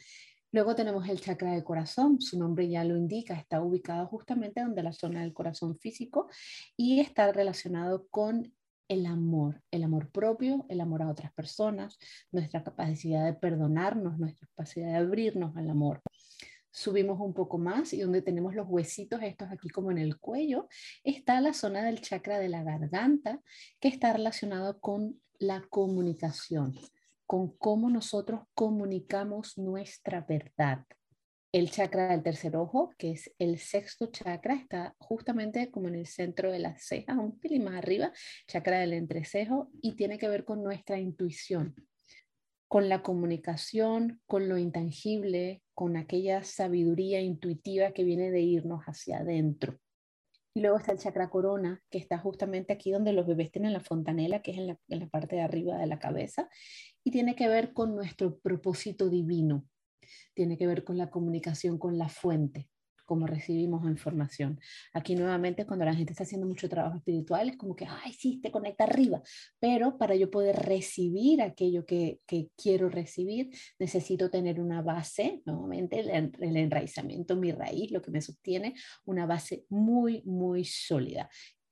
Luego 0.53 0.75
tenemos 0.75 1.09
el 1.09 1.21
chakra 1.21 1.53
del 1.53 1.63
corazón, 1.63 2.21
su 2.21 2.39
nombre 2.39 2.69
ya 2.69 2.83
lo 2.85 2.97
indica, 2.97 3.35
está 3.35 3.63
ubicado 3.63 4.07
justamente 4.09 4.61
donde 4.61 4.83
la 4.83 4.93
zona 4.93 5.21
del 5.21 5.33
corazón 5.33 5.79
físico 5.79 6.29
y 6.77 7.01
está 7.01 7.31
relacionado 7.31 8.09
con 8.09 8.53
el 8.89 9.07
amor, 9.07 9.63
el 9.71 9.85
amor 9.85 10.11
propio, 10.11 10.67
el 10.69 10.81
amor 10.81 11.03
a 11.03 11.09
otras 11.09 11.33
personas, 11.33 11.97
nuestra 12.33 12.65
capacidad 12.65 13.25
de 13.25 13.35
perdonarnos, 13.35 14.19
nuestra 14.19 14.49
capacidad 14.49 14.89
de 14.89 14.97
abrirnos 14.97 15.57
al 15.57 15.71
amor 15.71 16.03
subimos 16.71 17.21
un 17.21 17.35
poco 17.35 17.59
más 17.59 17.93
y 17.93 18.01
donde 18.01 18.23
tenemos 18.23 18.55
los 18.55 18.67
huesitos 18.69 19.21
estos 19.23 19.51
aquí 19.51 19.69
como 19.69 19.91
en 19.91 19.99
el 19.99 20.19
cuello, 20.19 20.69
está 21.05 21.41
la 21.41 21.53
zona 21.53 21.85
del 21.85 22.01
chakra 22.01 22.39
de 22.39 22.49
la 22.49 22.63
garganta 22.63 23.41
que 23.81 23.89
está 23.89 24.13
relacionado 24.13 24.81
con 24.81 25.21
la 25.39 25.63
comunicación, 25.69 26.75
con 27.27 27.57
cómo 27.57 27.91
nosotros 27.91 28.43
comunicamos 28.55 29.59
nuestra 29.59 30.21
verdad. 30.21 30.85
El 31.53 31.69
chakra 31.73 32.11
del 32.11 32.23
tercer 32.23 32.55
ojo, 32.55 32.95
que 32.97 33.11
es 33.11 33.35
el 33.41 33.59
sexto 33.59 34.07
chakra, 34.07 34.55
está 34.55 34.95
justamente 34.99 35.69
como 35.73 35.89
en 35.89 35.97
el 35.97 36.07
centro 36.07 36.53
de 36.53 36.61
las 36.61 36.85
cejas, 36.85 37.17
un 37.17 37.41
pelín 37.41 37.65
más 37.65 37.75
arriba, 37.75 38.13
chakra 38.47 38.79
del 38.79 38.93
entrecejo, 38.93 39.69
y 39.83 39.97
tiene 39.97 40.17
que 40.17 40.29
ver 40.29 40.45
con 40.45 40.63
nuestra 40.63 41.01
intuición, 41.01 41.75
con 42.71 42.89
la 42.89 43.03
comunicación, 43.03 44.21
con 44.27 44.49
lo 44.49 44.57
intangible, 44.57 45.61
con 45.75 45.97
aquella 45.97 46.45
sabiduría 46.45 47.21
intuitiva 47.21 47.91
que 47.91 48.05
viene 48.05 48.31
de 48.31 48.43
irnos 48.43 48.85
hacia 48.85 49.19
adentro. 49.19 49.77
Y 50.55 50.61
luego 50.61 50.77
está 50.77 50.93
el 50.93 51.01
chakra 51.01 51.31
corona, 51.31 51.83
que 51.91 51.99
está 51.99 52.17
justamente 52.19 52.73
aquí 52.73 52.93
donde 52.93 53.13
los 53.13 53.27
bebés 53.27 53.51
tienen 53.51 53.73
la 53.73 53.81
fontanela, 53.81 54.41
que 54.41 54.53
es 54.53 54.59
en 54.59 54.69
la, 54.69 54.79
en 54.87 55.01
la 55.01 55.09
parte 55.09 55.35
de 55.35 55.43
arriba 55.43 55.79
de 55.79 55.89
la 55.89 55.99
cabeza, 55.99 56.49
y 57.03 57.11
tiene 57.11 57.35
que 57.35 57.49
ver 57.49 57.73
con 57.73 57.97
nuestro 57.97 58.39
propósito 58.39 59.11
divino, 59.11 59.67
tiene 60.33 60.57
que 60.57 60.69
ver 60.69 60.85
con 60.85 60.97
la 60.97 61.11
comunicación 61.11 61.77
con 61.77 61.99
la 61.99 62.09
fuente, 62.09 62.70
cómo 63.11 63.27
recibimos 63.27 63.83
información. 63.91 64.61
Aquí 64.93 65.17
nuevamente 65.17 65.67
cuando 65.67 65.85
la 65.85 65.97
gente 65.97 66.13
está 66.13 66.23
haciendo 66.23 66.47
mucho 66.47 66.69
trabajo 66.69 66.97
espiritual 66.99 67.49
es 67.49 67.57
como 67.57 67.75
que, 67.75 67.85
ay, 67.85 68.13
sí, 68.13 68.41
te 68.41 68.53
conecta 68.53 68.85
arriba, 68.85 69.21
pero 69.59 69.99
para 69.99 70.15
yo 70.15 70.31
poder 70.31 70.55
recibir 70.55 71.43
aquello 71.43 71.85
que, 71.85 72.21
que 72.25 72.51
quiero 72.57 72.89
recibir, 72.89 73.51
necesito 73.81 74.31
tener 74.31 74.61
una 74.61 74.81
base, 74.81 75.43
nuevamente 75.45 75.99
el, 75.99 76.31
el 76.39 76.57
enraizamiento, 76.57 77.35
mi 77.35 77.51
raíz, 77.51 77.91
lo 77.91 78.01
que 78.01 78.13
me 78.13 78.21
sostiene, 78.21 78.75
una 79.05 79.27
base 79.27 79.65
muy, 79.69 80.23
muy 80.25 80.65
sólida 80.65 81.29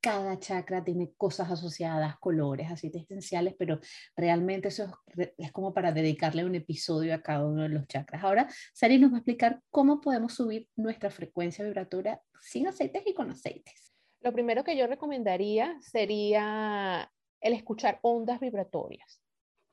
cada 0.08 0.38
chakra 0.38 0.82
tiene 0.82 1.12
cosas 1.18 1.50
asociadas, 1.50 2.18
colores, 2.18 2.70
aceites 2.70 3.02
esenciales, 3.02 3.54
pero 3.58 3.78
realmente 4.16 4.68
eso 4.68 4.90
es, 5.36 5.52
como 5.52 5.74
para 5.74 5.92
dedicarle 5.92 6.46
un 6.46 6.54
episodio 6.54 7.14
a 7.14 7.20
cada 7.20 7.44
uno 7.44 7.64
de 7.64 7.68
los 7.68 7.86
chakras. 7.86 8.24
Ahora, 8.24 8.48
Sari 8.72 8.98
nos 8.98 9.12
va 9.12 9.16
a 9.16 9.18
explicar 9.18 9.60
cómo 9.70 10.00
podemos 10.00 10.32
subir 10.32 10.66
nuestra 10.76 11.10
frecuencia 11.10 11.62
vibratoria 11.62 12.22
sin 12.40 12.66
aceites 12.66 13.02
y 13.04 13.12
con 13.12 13.30
aceites. 13.30 13.92
Lo 14.22 14.32
primero 14.32 14.64
que 14.64 14.78
yo 14.78 14.86
recomendaría 14.86 15.78
sería 15.82 17.12
el 17.42 17.52
escuchar 17.52 17.98
ondas 18.00 18.40
vibratorias. 18.40 19.20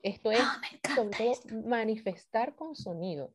Esto 0.02 0.32
es 0.32 0.40
ah, 0.42 0.60
manifestar 1.64 2.54
con 2.54 2.76
sonido. 2.76 3.32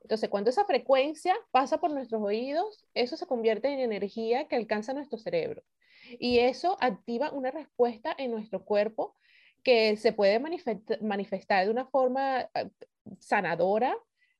Entonces, 0.00 0.30
cuando 0.30 0.48
esa 0.48 0.64
frecuencia 0.64 1.36
pasa 1.50 1.78
por 1.78 1.90
nuestros 1.90 2.22
oídos, 2.22 2.86
eso 2.94 3.18
se 3.18 3.26
convierte 3.26 3.68
en 3.68 3.80
energía 3.80 4.48
que 4.48 4.56
alcanza 4.56 4.94
nuestro 4.94 5.18
cerebro. 5.18 5.62
Y 6.18 6.38
eso 6.38 6.76
activa 6.80 7.30
una 7.32 7.50
respuesta 7.50 8.14
en 8.16 8.30
nuestro 8.30 8.64
cuerpo 8.64 9.14
que 9.62 9.96
se 9.96 10.12
puede 10.12 10.40
manifestar 11.00 11.64
de 11.64 11.70
una 11.70 11.86
forma 11.86 12.48
ah, 12.54 12.68
sanadora, 13.18 13.96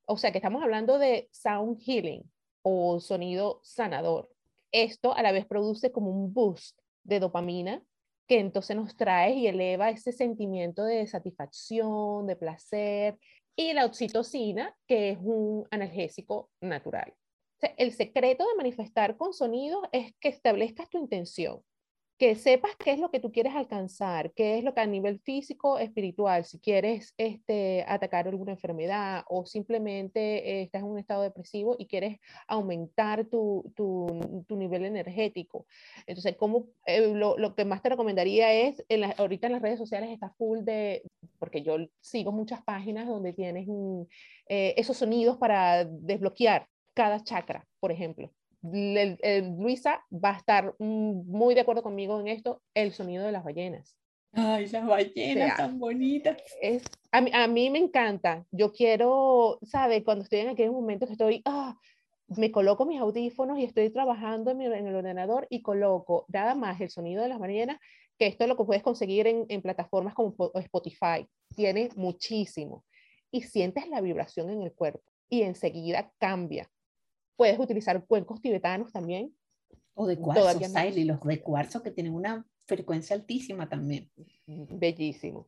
o 0.07 0.17
sea 0.17 0.33
que 0.33 0.39
estamos 0.39 0.63
hablando 0.63 0.99
de 0.99 1.29
sound 1.33 1.79
healing 1.81 2.23
o 2.63 3.01
sonido 3.01 3.61
sanador. 3.63 4.31
Esto 4.73 5.15
a 5.15 5.23
la 5.23 5.33
vez 5.33 5.47
produce 5.47 5.93
como 5.93 6.11
un 6.11 6.33
boost 6.33 6.79
de 7.05 7.21
dopamina 7.21 7.83
que 8.27 8.39
entonces 8.39 8.77
nos 8.77 8.97
trae 8.97 9.35
y 9.35 9.47
eleva 9.47 9.89
ese 9.89 10.13
sentimiento 10.13 10.85
de 10.85 11.07
satisfacción, 11.07 12.27
de 12.27 12.37
placer, 12.37 13.19
y 13.57 13.73
la 13.73 13.87
oxitocina, 13.87 14.77
que 14.87 15.11
es 15.11 15.19
un 15.21 15.67
analgésico 15.71 16.51
natural 16.61 17.15
el 17.77 17.93
secreto 17.93 18.47
de 18.47 18.57
manifestar 18.57 19.17
con 19.17 19.33
sonidos 19.33 19.83
es 19.93 20.15
que 20.21 20.29
establezcas 20.29 20.89
tu 20.89 20.99
intención, 20.99 21.63
que 22.19 22.35
sepas 22.35 22.73
qué 22.77 22.91
es 22.91 22.99
lo 22.99 23.11
que 23.11 23.21
tú 23.21 23.31
quieres 23.31 23.55
alcanzar, 23.55 24.33
qué 24.33 24.59
es 24.59 24.65
lo 24.65 24.75
que 24.75 24.81
a 24.81 24.87
nivel 24.87 25.21
físico, 25.21 25.79
espiritual, 25.79 26.45
si 26.45 26.59
quieres 26.59 27.15
este, 27.17 27.85
atacar 27.87 28.27
alguna 28.27 28.53
enfermedad 28.53 29.23
o 29.29 29.47
simplemente 29.47 30.21
eh, 30.51 30.63
estás 30.63 30.83
en 30.83 30.89
un 30.89 30.99
estado 30.99 31.23
depresivo 31.23 31.77
y 31.79 31.87
quieres 31.87 32.19
aumentar 32.49 33.27
tu, 33.27 33.73
tu, 33.77 34.57
nivel 34.57 34.85
energético. 34.85 35.67
Entonces, 36.07 36.37
como, 36.37 36.67
eh, 36.87 37.15
lo, 37.15 37.39
lo, 37.39 37.55
que 37.55 37.65
más 37.65 37.83
te 37.83 37.91
recomendaría 37.91 38.53
es, 38.53 38.85
en 38.89 39.05
ahorita 39.17 39.47
en 39.47 39.53
las 39.53 39.63
redes 39.63 39.79
sociales 39.79 40.11
está 40.11 40.31
full 40.31 40.65
de, 40.65 41.03
porque 41.39 41.63
yo 41.63 41.77
sigo 42.01 42.33
muchas 42.33 42.63
páginas 42.65 43.07
donde 43.07 43.33
tienes 43.33 43.69
eh, 44.49 44.75
esos 44.77 44.97
sonidos 44.97 45.37
para 45.37 45.85
desbloquear 45.85 46.67
cada 46.99 47.23
chakra, 47.23 47.65
por 47.79 47.93
ejemplo. 47.93 48.33
Luisa 48.61 50.05
va 50.13 50.31
a 50.31 50.37
estar 50.37 50.75
muy 50.81 51.55
de 51.55 51.61
acuerdo 51.61 51.85
conmigo 51.85 52.19
en 52.19 52.27
esto, 52.27 52.61
el 52.75 52.93
sonido 52.93 53.25
de 53.25 53.31
las 53.31 53.45
ballenas. 53.45 53.97
Ay, 54.33 54.67
las 54.67 54.85
ballenas 54.85 55.57
tan 55.57 55.79
bonitas. 55.79 56.43
Es, 56.61 56.83
a, 57.13 57.21
mí, 57.21 57.31
a 57.33 57.47
mí 57.47 57.71
me 57.71 57.79
encanta. 57.79 58.45
Yo 58.51 58.73
quiero, 58.73 59.61
¿sabe? 59.63 60.03
Cuando 60.03 60.25
estoy 60.25 60.41
en 60.41 60.49
aquel 60.49 60.73
momento 60.73 61.07
que 61.07 61.13
estoy, 61.13 61.41
ah, 61.45 61.79
me 62.37 62.51
coloco 62.51 62.85
mis 62.85 63.01
audífonos 63.01 63.61
y 63.61 63.65
estoy 63.65 63.91
trabajando 63.91 64.51
en, 64.51 64.61
en, 64.61 64.89
el 64.89 64.97
ordenador 64.97 65.47
y 65.51 65.63
coloco 65.63 66.27
nada 66.27 66.57
más 66.57 66.81
el 66.81 66.91
sonido 66.91 67.23
de 67.23 67.29
las 67.29 67.39
ballenas, 67.39 67.79
que 68.19 68.27
esto 68.27 68.43
es 68.43 68.49
lo 68.49 68.57
que 68.57 68.65
puedes 68.65 68.83
conseguir 68.83 69.29
en, 69.29 69.47
en 69.49 69.63
plataformas 69.63 70.15
como 70.15 70.35
Spotify. 70.55 71.29
Tiene 71.55 71.91
muchísimo. 71.95 72.85
Y 73.31 73.43
sientes 73.43 73.87
la 73.87 74.01
vibración 74.01 74.51
en 74.51 74.63
el 74.63 74.73
cuerpo 74.73 75.05
y 75.29 75.43
enseguida 75.43 76.11
cambia. 76.19 76.69
Puedes 77.39 77.57
utilizar 77.61 78.05
cuencos 78.05 78.43
tibetanos 78.43 78.93
también. 78.93 79.33
O 79.95 80.09
de 80.09 80.19
cuarzo, 80.19 80.43
y 80.93 81.05
los 81.05 81.21
de 81.21 81.41
cuarzo 81.41 81.85
que 81.85 81.93
tienen 81.93 82.13
una 82.13 82.45
frecuencia 82.67 83.15
altísima 83.15 83.69
también. 83.69 84.11
Bellísimo. 84.47 85.47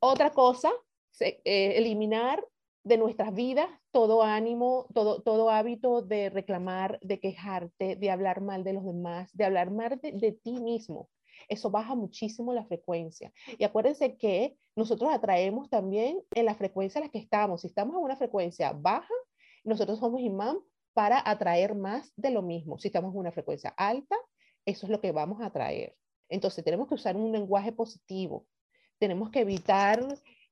Otra 0.00 0.32
cosa, 0.32 0.70
eh, 1.18 1.38
eliminar 1.76 2.46
de 2.84 2.98
nuestras 2.98 3.34
vidas 3.34 3.68
todo 3.90 4.22
ánimo, 4.22 4.86
todo, 4.92 5.22
todo 5.22 5.48
hábito 5.48 6.02
de 6.02 6.28
reclamar, 6.28 6.98
de 7.00 7.20
quejarte, 7.20 7.96
de 7.96 8.10
hablar 8.10 8.42
mal 8.42 8.62
de 8.62 8.74
los 8.74 8.84
demás, 8.84 9.34
de 9.34 9.44
hablar 9.46 9.70
mal 9.70 9.98
de, 9.98 10.32
ti 10.32 10.60
mismo. 10.60 11.08
Eso 11.48 11.70
baja 11.70 11.94
muchísimo 11.94 12.52
la 12.52 12.66
frecuencia. 12.66 13.32
Y 13.58 13.64
acuérdense 13.64 14.18
que 14.18 14.58
nosotros 14.76 15.10
atraemos 15.10 15.70
también 15.70 16.20
en 16.34 16.44
la 16.44 16.54
frecuencia 16.54 16.98
en 16.98 17.06
la 17.06 17.10
que 17.10 17.18
estamos. 17.18 17.62
Si 17.62 17.66
estamos 17.66 17.96
en 17.96 18.02
una 18.02 18.16
frecuencia 18.16 18.72
baja, 18.72 19.14
nosotros 19.64 19.98
somos 19.98 20.20
imán 20.20 20.58
para 21.00 21.22
atraer 21.24 21.74
más 21.74 22.12
de 22.14 22.28
lo 22.28 22.42
mismo. 22.42 22.78
Si 22.78 22.88
estamos 22.88 23.14
en 23.14 23.20
una 23.20 23.32
frecuencia 23.32 23.70
alta, 23.70 24.14
eso 24.66 24.84
es 24.84 24.90
lo 24.90 25.00
que 25.00 25.12
vamos 25.12 25.40
a 25.40 25.46
atraer. 25.46 25.96
Entonces 26.28 26.62
tenemos 26.62 26.88
que 26.88 26.94
usar 26.96 27.16
un 27.16 27.32
lenguaje 27.32 27.72
positivo. 27.72 28.46
Tenemos 28.98 29.30
que 29.30 29.40
evitar 29.40 30.06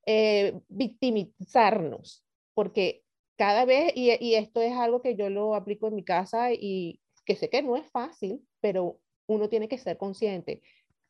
eh, 0.06 0.58
victimizarnos, 0.70 2.24
porque 2.54 3.02
cada 3.36 3.66
vez, 3.66 3.92
y, 3.94 4.10
y, 4.24 4.36
esto 4.36 4.62
es 4.62 4.72
algo 4.72 5.02
que 5.02 5.16
yo 5.16 5.28
lo 5.28 5.54
aplico 5.54 5.88
en 5.88 5.96
mi 5.96 6.02
casa 6.02 6.50
y 6.50 6.98
que 7.26 7.36
sé 7.36 7.50
que 7.50 7.60
no 7.60 7.76
es 7.76 7.86
fácil, 7.90 8.42
pero 8.62 9.00
uno 9.26 9.50
tiene 9.50 9.68
que 9.68 9.76
ser 9.76 9.98
consciente, 9.98 10.62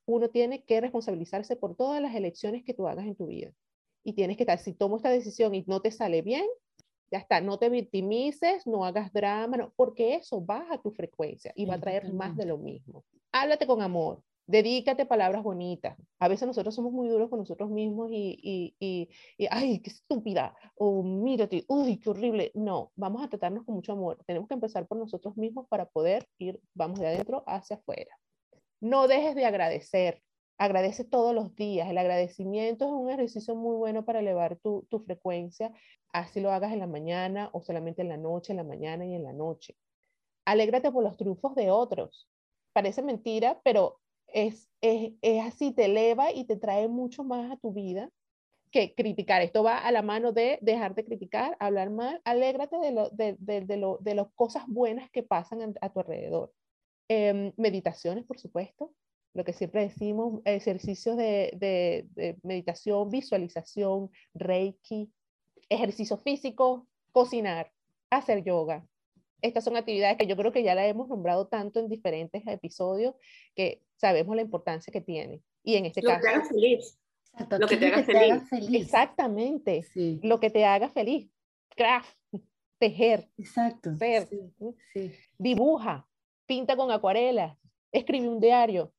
uno 0.04 0.30
tiene 0.30 0.64
que 0.64 0.80
responsabilizarse 0.80 1.54
por 1.54 1.76
todas 1.76 2.02
las 2.02 2.16
elecciones 2.16 2.64
que 2.64 2.75
tú 2.75 2.88
hagas 2.88 3.07
en 3.07 3.14
tu 3.14 3.28
vida. 3.28 3.52
Y 4.02 4.14
tienes 4.14 4.37
que 4.37 4.42
estar, 4.42 4.59
si 4.59 4.73
tomo 4.73 4.97
esta 4.97 5.11
decisión 5.11 5.54
y 5.54 5.62
no 5.68 5.80
te 5.80 5.92
sale 5.92 6.23
bien, 6.23 6.45
ya 7.10 7.18
está, 7.18 7.40
no 7.40 7.58
te 7.58 7.68
victimices, 7.68 8.66
no 8.66 8.84
hagas 8.84 9.12
drama, 9.12 9.72
porque 9.76 10.14
eso 10.14 10.40
baja 10.40 10.80
tu 10.80 10.90
frecuencia 10.90 11.52
y 11.54 11.66
va 11.66 11.74
a 11.74 11.80
traer 11.80 12.12
más 12.12 12.36
de 12.36 12.46
lo 12.46 12.58
mismo. 12.58 13.04
Háblate 13.32 13.66
con 13.66 13.82
amor, 13.82 14.22
Dedícate 14.48 15.04
palabras 15.04 15.42
bonitas. 15.42 15.94
A 16.18 16.26
veces 16.26 16.48
nosotros 16.48 16.74
somos 16.74 16.90
muy 16.90 17.06
duros 17.06 17.28
con 17.28 17.38
nosotros 17.38 17.68
mismos 17.68 18.10
y, 18.10 18.40
y, 18.80 19.10
y, 19.36 19.46
ay, 19.50 19.80
qué 19.80 19.90
estúpida, 19.90 20.56
o 20.74 21.02
mírate, 21.02 21.66
uy, 21.68 21.98
qué 21.98 22.08
horrible. 22.08 22.50
No, 22.54 22.90
vamos 22.96 23.22
a 23.22 23.28
tratarnos 23.28 23.66
con 23.66 23.74
mucho 23.74 23.92
amor. 23.92 24.16
Tenemos 24.26 24.48
que 24.48 24.54
empezar 24.54 24.86
por 24.86 24.96
nosotros 24.96 25.36
mismos 25.36 25.68
para 25.68 25.84
poder 25.84 26.26
ir, 26.38 26.62
vamos 26.72 26.98
de 26.98 27.08
adentro 27.08 27.44
hacia 27.46 27.76
afuera. 27.76 28.18
No 28.80 29.06
dejes 29.06 29.34
de 29.34 29.44
agradecer. 29.44 30.22
Agradece 30.58 31.04
todos 31.04 31.34
los 31.34 31.54
días. 31.54 31.88
El 31.88 31.98
agradecimiento 31.98 32.84
es 32.86 32.92
un 32.92 33.10
ejercicio 33.10 33.54
muy 33.54 33.76
bueno 33.76 34.04
para 34.04 34.18
elevar 34.18 34.56
tu, 34.56 34.86
tu 34.90 34.98
frecuencia. 35.00 35.72
Así 36.12 36.40
lo 36.40 36.50
hagas 36.50 36.72
en 36.72 36.80
la 36.80 36.86
mañana 36.88 37.48
o 37.52 37.62
solamente 37.62 38.02
en 38.02 38.08
la 38.08 38.16
noche, 38.16 38.52
en 38.52 38.56
la 38.56 38.64
mañana 38.64 39.06
y 39.06 39.14
en 39.14 39.22
la 39.22 39.32
noche. 39.32 39.76
Alégrate 40.44 40.90
por 40.90 41.04
los 41.04 41.16
triunfos 41.16 41.54
de 41.54 41.70
otros. 41.70 42.28
Parece 42.72 43.02
mentira, 43.02 43.60
pero 43.62 44.00
es, 44.26 44.68
es, 44.80 45.12
es, 45.22 45.44
así, 45.44 45.72
te 45.72 45.84
eleva 45.84 46.32
y 46.32 46.44
te 46.44 46.56
trae 46.56 46.88
mucho 46.88 47.22
más 47.22 47.52
a 47.52 47.56
tu 47.56 47.72
vida 47.72 48.10
que 48.70 48.94
criticar. 48.94 49.42
Esto 49.42 49.62
va 49.62 49.78
a 49.78 49.92
la 49.92 50.02
mano 50.02 50.32
de 50.32 50.58
dejar 50.60 50.94
de 50.94 51.04
criticar, 51.04 51.56
hablar 51.60 51.90
mal, 51.90 52.20
alégrate 52.24 52.78
de, 52.78 52.92
lo, 52.92 53.10
de, 53.10 53.36
de, 53.38 53.76
lo, 53.76 53.98
de 54.00 54.14
las 54.14 54.28
cosas 54.34 54.64
buenas 54.66 55.10
que 55.10 55.22
pasan 55.22 55.74
a, 55.80 55.90
tu 55.90 56.00
alrededor. 56.00 56.52
Eh, 57.08 57.52
meditaciones, 57.56 58.24
por 58.24 58.38
supuesto, 58.38 58.92
lo 59.38 59.45
que 59.45 59.54
siempre 59.54 59.83
decimos, 59.83 60.42
ejercicios 60.45 61.16
de, 61.16 61.57
de 61.57 62.37
meditación, 62.42 63.09
visualización, 63.09 64.11
reiki, 64.35 65.11
ejercicio 65.71 66.18
físico, 66.18 66.87
cocinar, 67.12 67.73
hacer 68.11 68.45
yoga, 68.45 68.85
estas 69.42 69.64
son 69.64 69.76
actividades 69.76 70.16
que 70.16 70.26
yo 70.26 70.37
creo 70.37 70.52
que 70.52 70.62
ya 70.62 70.75
la 70.75 70.87
hemos 70.87 71.09
nombrado 71.09 71.47
tanto 71.47 71.80
en 71.80 71.88
diferentes 71.88 72.42
episodios 72.47 73.14
que 73.54 73.80
sabemos 73.97 74.35
la 74.35 74.42
importancia 74.42 74.92
que 74.92 75.00
tiene. 75.00 75.42
Y 75.62 75.76
en 75.76 75.87
este 75.87 76.02
caso... 76.02 76.18
Lo 76.18 76.23
que 76.23 76.26
te 76.26 76.35
haga 76.35 76.45
feliz. 76.45 76.99
lo 77.59 77.68
que 77.68 77.76
te, 77.76 77.87
haga, 77.87 78.40
feliz. 78.47 78.83
Exactamente. 78.83 79.87
Lo 80.23 80.40
que 80.40 80.50
te 80.50 80.64
haga 80.64 80.88
feliz. 80.88 81.30
Craft, 81.76 82.16
tejer. 82.78 83.28
Exacto. 83.38 83.97
Ser, 83.97 84.28
Dibuja, 85.38 86.09
pinta 86.47 86.76
con 86.76 86.90
acuarelas, 86.90 87.57
escribe 87.92 88.28
un 88.28 88.40
diario. 88.40 88.92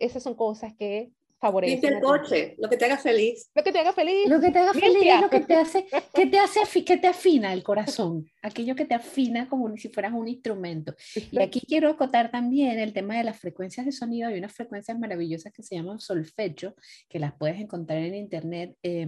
Esas 0.00 0.22
son 0.22 0.34
cosas 0.34 0.74
que 0.78 1.10
favorece. 1.38 1.86
el 1.86 2.00
coche, 2.00 2.54
lo 2.58 2.68
que 2.68 2.76
te 2.76 2.86
haga 2.86 2.96
feliz. 2.96 3.50
Lo 3.54 3.62
que 3.62 3.72
te 3.72 3.78
haga 3.78 3.92
feliz. 3.92 4.28
Lo 4.28 4.40
que 4.40 4.50
te 4.50 4.58
haga 4.58 4.72
feliz 4.72 5.02
es 5.02 5.20
lo 5.20 5.30
que 5.30 5.40
te 5.40 5.54
hace, 5.54 5.86
que 6.14 6.26
te 6.26 6.38
hace, 6.38 6.84
que 6.84 6.96
te 6.96 7.06
afina 7.06 7.52
el 7.52 7.62
corazón, 7.62 8.26
aquello 8.42 8.74
que 8.74 8.84
te 8.84 8.94
afina 8.94 9.48
como 9.48 9.76
si 9.76 9.88
fueras 9.88 10.12
un 10.12 10.28
instrumento. 10.28 10.94
Y 11.14 11.40
aquí 11.40 11.60
quiero 11.60 11.90
acotar 11.90 12.30
también 12.30 12.78
el 12.78 12.92
tema 12.92 13.16
de 13.16 13.24
las 13.24 13.38
frecuencias 13.38 13.86
de 13.86 13.92
sonido. 13.92 14.28
Hay 14.28 14.38
unas 14.38 14.52
frecuencias 14.52 14.98
maravillosas 14.98 15.52
que 15.52 15.62
se 15.62 15.76
llaman 15.76 16.00
solfecho, 16.00 16.74
que 17.08 17.18
las 17.18 17.34
puedes 17.34 17.60
encontrar 17.60 17.98
en 17.98 18.14
internet. 18.14 18.76
Eh, 18.82 19.06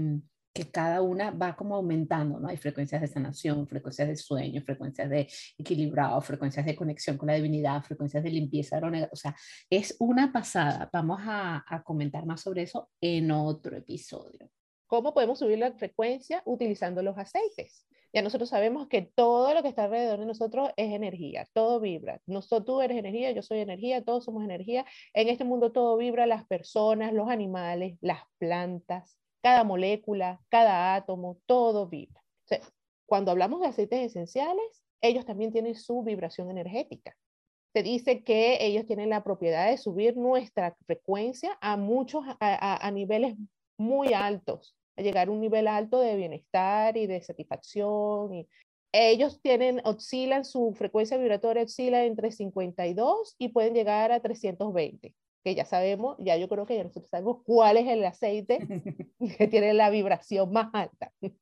que 0.52 0.70
cada 0.70 1.02
una 1.02 1.30
va 1.30 1.56
como 1.56 1.76
aumentando, 1.76 2.40
¿no? 2.40 2.48
Hay 2.48 2.56
frecuencias 2.56 3.00
de 3.00 3.06
sanación, 3.06 3.66
frecuencias 3.66 4.08
de 4.08 4.16
sueño, 4.16 4.62
frecuencias 4.62 5.08
de 5.08 5.28
equilibrado, 5.56 6.20
frecuencias 6.20 6.66
de 6.66 6.74
conexión 6.74 7.16
con 7.16 7.28
la 7.28 7.34
divinidad, 7.34 7.82
frecuencias 7.82 8.22
de 8.22 8.30
limpieza, 8.30 8.80
o 9.12 9.16
sea, 9.16 9.36
es 9.70 9.96
una 9.98 10.32
pasada. 10.32 10.88
Vamos 10.92 11.20
a, 11.22 11.64
a 11.66 11.82
comentar 11.82 12.26
más 12.26 12.40
sobre 12.40 12.62
eso 12.62 12.90
en 13.00 13.30
otro 13.30 13.76
episodio. 13.76 14.50
¿Cómo 14.86 15.12
podemos 15.12 15.38
subir 15.38 15.58
la 15.58 15.72
frecuencia 15.72 16.42
utilizando 16.46 17.02
los 17.02 17.18
aceites? 17.18 17.86
Ya 18.12 18.22
nosotros 18.22 18.48
sabemos 18.48 18.88
que 18.88 19.02
todo 19.02 19.52
lo 19.52 19.62
que 19.62 19.68
está 19.68 19.84
alrededor 19.84 20.18
de 20.18 20.26
nosotros 20.26 20.70
es 20.76 20.92
energía, 20.92 21.46
todo 21.52 21.78
vibra. 21.78 22.22
Nosotros, 22.26 22.64
tú 22.64 22.80
eres 22.80 22.96
energía, 22.96 23.32
yo 23.32 23.42
soy 23.42 23.58
energía, 23.58 24.02
todos 24.02 24.24
somos 24.24 24.42
energía. 24.44 24.86
En 25.12 25.28
este 25.28 25.44
mundo 25.44 25.72
todo 25.72 25.98
vibra, 25.98 26.26
las 26.26 26.46
personas, 26.46 27.12
los 27.12 27.28
animales, 27.28 27.98
las 28.00 28.22
plantas, 28.38 29.18
cada 29.42 29.64
molécula, 29.64 30.40
cada 30.48 30.94
átomo, 30.94 31.38
todo 31.46 31.88
vibra. 31.88 32.22
cuando 33.06 33.30
hablamos 33.30 33.60
de 33.60 33.68
aceites 33.68 34.00
esenciales, 34.00 34.84
ellos 35.00 35.24
también 35.24 35.52
tienen 35.52 35.74
su 35.74 36.02
vibración 36.02 36.50
energética. 36.50 37.16
Se 37.72 37.82
dice 37.82 38.24
que 38.24 38.58
ellos 38.64 38.86
tienen 38.86 39.10
la 39.10 39.24
propiedad 39.24 39.70
de 39.70 39.78
subir 39.78 40.16
nuestra 40.16 40.76
frecuencia 40.86 41.56
a 41.60 41.76
muchos, 41.76 42.24
a, 42.40 42.90
niveles 42.90 43.36
muy 43.78 44.12
altos, 44.12 44.74
a 44.96 45.02
llegar 45.02 45.28
a 45.28 45.30
un 45.30 45.40
nivel 45.40 45.68
alto 45.68 46.00
de 46.00 46.16
bienestar 46.16 46.96
y 46.96 47.06
de 47.06 47.22
satisfacción. 47.22 48.34
Y 48.34 48.48
ellos 48.92 49.40
tienen, 49.40 49.80
oscilan, 49.84 50.44
su 50.44 50.74
frecuencia 50.74 51.18
vibratoria 51.18 51.62
oscila 51.62 52.04
entre 52.04 52.32
52 52.32 53.36
y 53.38 53.48
pueden 53.48 53.74
llegar 53.74 54.12
a 54.12 54.20
320 54.20 55.14
que 55.48 55.54
ya 55.54 55.64
sabemos, 55.64 56.16
ya 56.18 56.36
yo 56.36 56.46
creo 56.46 56.66
que 56.66 56.76
ya 56.76 56.84
nosotros 56.84 57.08
sabemos 57.08 57.38
cuál 57.44 57.78
es 57.78 57.88
el 57.88 58.04
aceite 58.04 58.58
que 59.38 59.48
tiene 59.48 59.72
la 59.72 59.88
vibración 59.88 60.52
más 60.52 60.68
alta, 60.74 61.12
que 61.20 61.32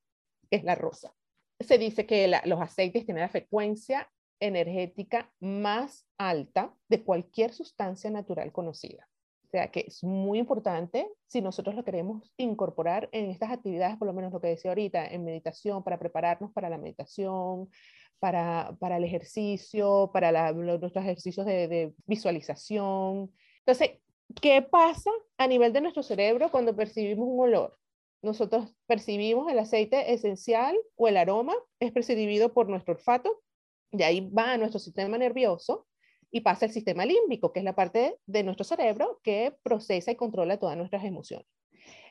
es 0.51 0.62
la 0.62 0.77
rosa. 0.77 1.12
Se 1.59 1.79
dice 1.79 2.07
que 2.07 2.31
los 2.45 2.61
aceites 2.61 3.05
tienen 3.05 3.23
la 3.23 3.29
frecuencia 3.29 4.09
energética 4.38 5.33
más 5.40 6.07
alta 6.19 6.73
de 6.88 7.03
cualquier 7.03 7.53
sustancia 7.53 8.11
natural 8.11 8.53
conocida. 8.53 9.09
O 9.47 9.49
sea 9.49 9.71
que 9.71 9.87
es 9.88 10.05
muy 10.05 10.38
importante 10.38 11.09
si 11.27 11.40
nosotros 11.40 11.75
lo 11.75 11.85
queremos 11.85 12.33
incorporar 12.37 13.09
en 13.12 13.31
estas 13.31 13.51
actividades, 13.51 13.97
por 13.97 14.07
lo 14.07 14.12
menos 14.12 14.33
lo 14.33 14.40
que 14.40 14.49
decía 14.49 14.71
ahorita, 14.71 15.07
en 15.07 15.25
meditación, 15.25 15.83
para 15.83 15.99
prepararnos 15.99 16.53
para 16.53 16.69
la 16.69 16.79
meditación, 16.79 17.71
para, 18.19 18.77
para 18.79 18.99
el 18.99 19.05
ejercicio, 19.05 20.11
para 20.12 20.53
nuestros 20.53 20.97
ejercicios 20.97 21.47
de, 21.47 21.69
de 21.69 21.95
visualización, 22.07 23.33
entonces, 23.67 23.99
¿qué 24.41 24.63
pasa 24.63 25.11
a 25.39 25.49
nivel 25.49 25.73
de 25.73 25.81
nuestro 25.81 26.05
cerebro 26.05 26.53
cuando 26.53 26.77
percibimos 26.77 27.27
un 27.29 27.41
olor? 27.41 27.77
Nosotros 28.23 28.73
percibimos 28.87 29.51
el 29.51 29.59
aceite 29.59 30.13
esencial 30.13 30.77
o 30.95 31.09
el 31.09 31.17
aroma, 31.17 31.53
es 31.81 31.91
percibido 31.91 32.55
por 32.55 32.69
nuestro 32.69 32.95
olfato, 32.95 33.43
de 33.91 34.05
ahí 34.05 34.21
va 34.21 34.53
a 34.53 34.59
nuestro 34.59 34.79
sistema 34.79 35.19
nervioso 35.19 35.89
y 36.31 36.43
pasa 36.43 36.67
al 36.67 36.73
sistema 36.73 37.05
límbico, 37.05 37.53
que 37.53 37.59
es 37.59 37.65
la 37.65 37.75
parte 37.75 38.21
de 38.27 38.45
nuestro 38.45 38.63
cerebro 38.63 39.21
que 39.25 39.53
procesa 39.65 40.13
y 40.13 40.17
controla 40.17 40.61
todas 40.61 40.77
nuestras 40.77 41.05
emociones. 41.05 41.47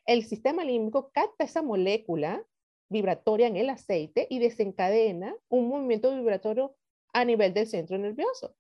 El 0.06 0.26
sistema 0.26 0.66
límbico 0.66 1.10
capta 1.14 1.46
esa 1.46 1.62
molécula 1.62 2.46
vibratoria 2.90 3.48
en 3.48 3.56
el 3.56 3.70
aceite 3.70 4.28
y 4.30 4.40
desencadena 4.40 5.34
un 5.48 5.70
movimiento 5.70 6.14
vibratorio 6.14 6.76
a 7.14 7.24
nivel 7.24 7.54
del 7.54 7.68
centro 7.68 7.98
nervioso 7.98 8.56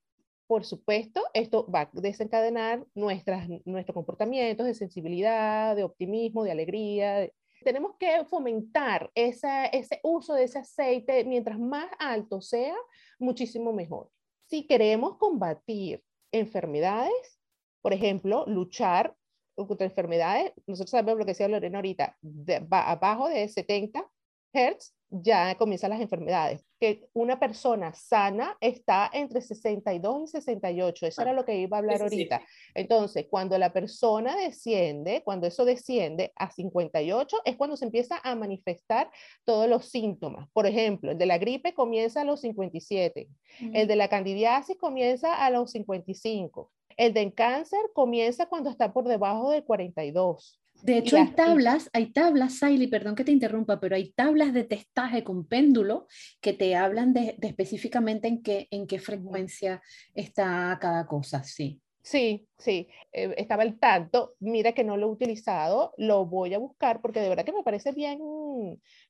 por 0.47 0.65
supuesto, 0.65 1.23
esto 1.33 1.69
va 1.69 1.81
a 1.81 1.89
desencadenar 1.93 2.85
nuestras, 2.93 3.47
nuestros 3.65 3.93
comportamientos 3.93 4.65
de 4.65 4.73
sensibilidad, 4.73 5.75
de 5.75 5.83
optimismo, 5.83 6.43
de 6.43 6.51
alegría. 6.51 7.29
Tenemos 7.63 7.95
que 7.97 8.23
fomentar 8.25 9.09
ese 9.15 9.99
uso 10.03 10.35
de 10.35 10.43
ese 10.43 10.59
aceite, 10.59 11.25
mientras 11.25 11.57
más 11.57 11.87
alto 11.99 12.41
sea, 12.41 12.75
muchísimo 13.17 13.73
mejor. 13.73 14.09
Si 14.47 14.67
queremos 14.67 15.17
combatir 15.17 16.03
enfermedades, 16.31 17.39
por 17.81 17.93
ejemplo, 17.93 18.45
luchar 18.47 19.15
contra 19.55 19.87
enfermedades, 19.87 20.51
nosotros 20.67 20.91
sabemos 20.91 21.19
lo 21.19 21.25
que 21.25 21.31
decía 21.31 21.47
Lorena 21.47 21.79
ahorita, 21.79 22.17
de, 22.21 22.67
abajo 22.69 23.29
de 23.29 23.47
70 23.47 24.05
Hz 24.53 24.93
ya 25.09 25.55
comienzan 25.55 25.91
las 25.91 26.01
enfermedades. 26.01 26.65
Que 26.79 27.07
una 27.13 27.39
persona 27.39 27.93
sana 27.93 28.57
está 28.59 29.09
entre 29.13 29.41
62 29.41 30.23
y 30.23 30.31
68. 30.31 31.07
Eso 31.07 31.21
era 31.21 31.33
lo 31.33 31.45
que 31.45 31.57
iba 31.57 31.77
a 31.77 31.79
hablar 31.79 32.01
ahorita. 32.01 32.41
Entonces, 32.73 33.27
cuando 33.29 33.57
la 33.57 33.71
persona 33.71 34.35
desciende, 34.35 35.21
cuando 35.23 35.47
eso 35.47 35.65
desciende 35.65 36.33
a 36.35 36.51
58, 36.51 37.37
es 37.45 37.55
cuando 37.55 37.77
se 37.77 37.85
empieza 37.85 38.19
a 38.23 38.35
manifestar 38.35 39.09
todos 39.43 39.69
los 39.69 39.85
síntomas. 39.85 40.49
Por 40.51 40.65
ejemplo, 40.65 41.11
el 41.11 41.17
de 41.17 41.25
la 41.25 41.37
gripe 41.37 41.73
comienza 41.73 42.21
a 42.21 42.25
los 42.25 42.41
57. 42.41 43.27
El 43.73 43.87
de 43.87 43.95
la 43.95 44.09
candidiasis 44.09 44.77
comienza 44.77 45.33
a 45.45 45.49
los 45.49 45.71
55. 45.71 46.71
El 46.97 47.13
del 47.13 47.33
cáncer 47.33 47.79
comienza 47.93 48.45
cuando 48.47 48.69
está 48.69 48.93
por 48.93 49.05
debajo 49.05 49.51
del 49.51 49.63
42. 49.63 50.61
De 50.83 50.99
hecho, 50.99 51.17
hay 51.17 51.31
tablas, 51.31 51.89
hay 51.93 52.11
tablas, 52.11 52.59
Siley, 52.59 52.87
perdón 52.87 53.15
que 53.15 53.23
te 53.23 53.31
interrumpa, 53.31 53.79
pero 53.79 53.95
hay 53.95 54.11
tablas 54.11 54.53
de 54.53 54.63
testaje 54.63 55.23
con 55.23 55.47
péndulo 55.47 56.07
que 56.41 56.53
te 56.53 56.75
hablan 56.75 57.13
de, 57.13 57.37
específicamente 57.41 58.27
en 58.27 58.43
qué, 58.43 58.67
en 58.69 58.85
qué 58.85 58.99
frecuencia 58.99 59.81
está 60.13 60.77
cada 60.79 61.07
cosa, 61.07 61.43
sí. 61.43 61.81
Sí, 62.05 62.47
sí, 62.59 62.87
eh, 63.13 63.33
estaba 63.37 63.63
al 63.63 63.79
tanto. 63.79 64.35
Mira 64.39 64.73
que 64.73 64.83
no 64.83 64.95
lo 64.95 65.07
he 65.07 65.11
utilizado, 65.11 65.95
lo 65.97 66.27
voy 66.27 66.53
a 66.53 66.59
buscar 66.59 67.01
porque 67.01 67.19
de 67.19 67.29
verdad 67.29 67.45
que 67.45 67.51
me 67.51 67.63
parece 67.63 67.93
bien, 67.93 68.19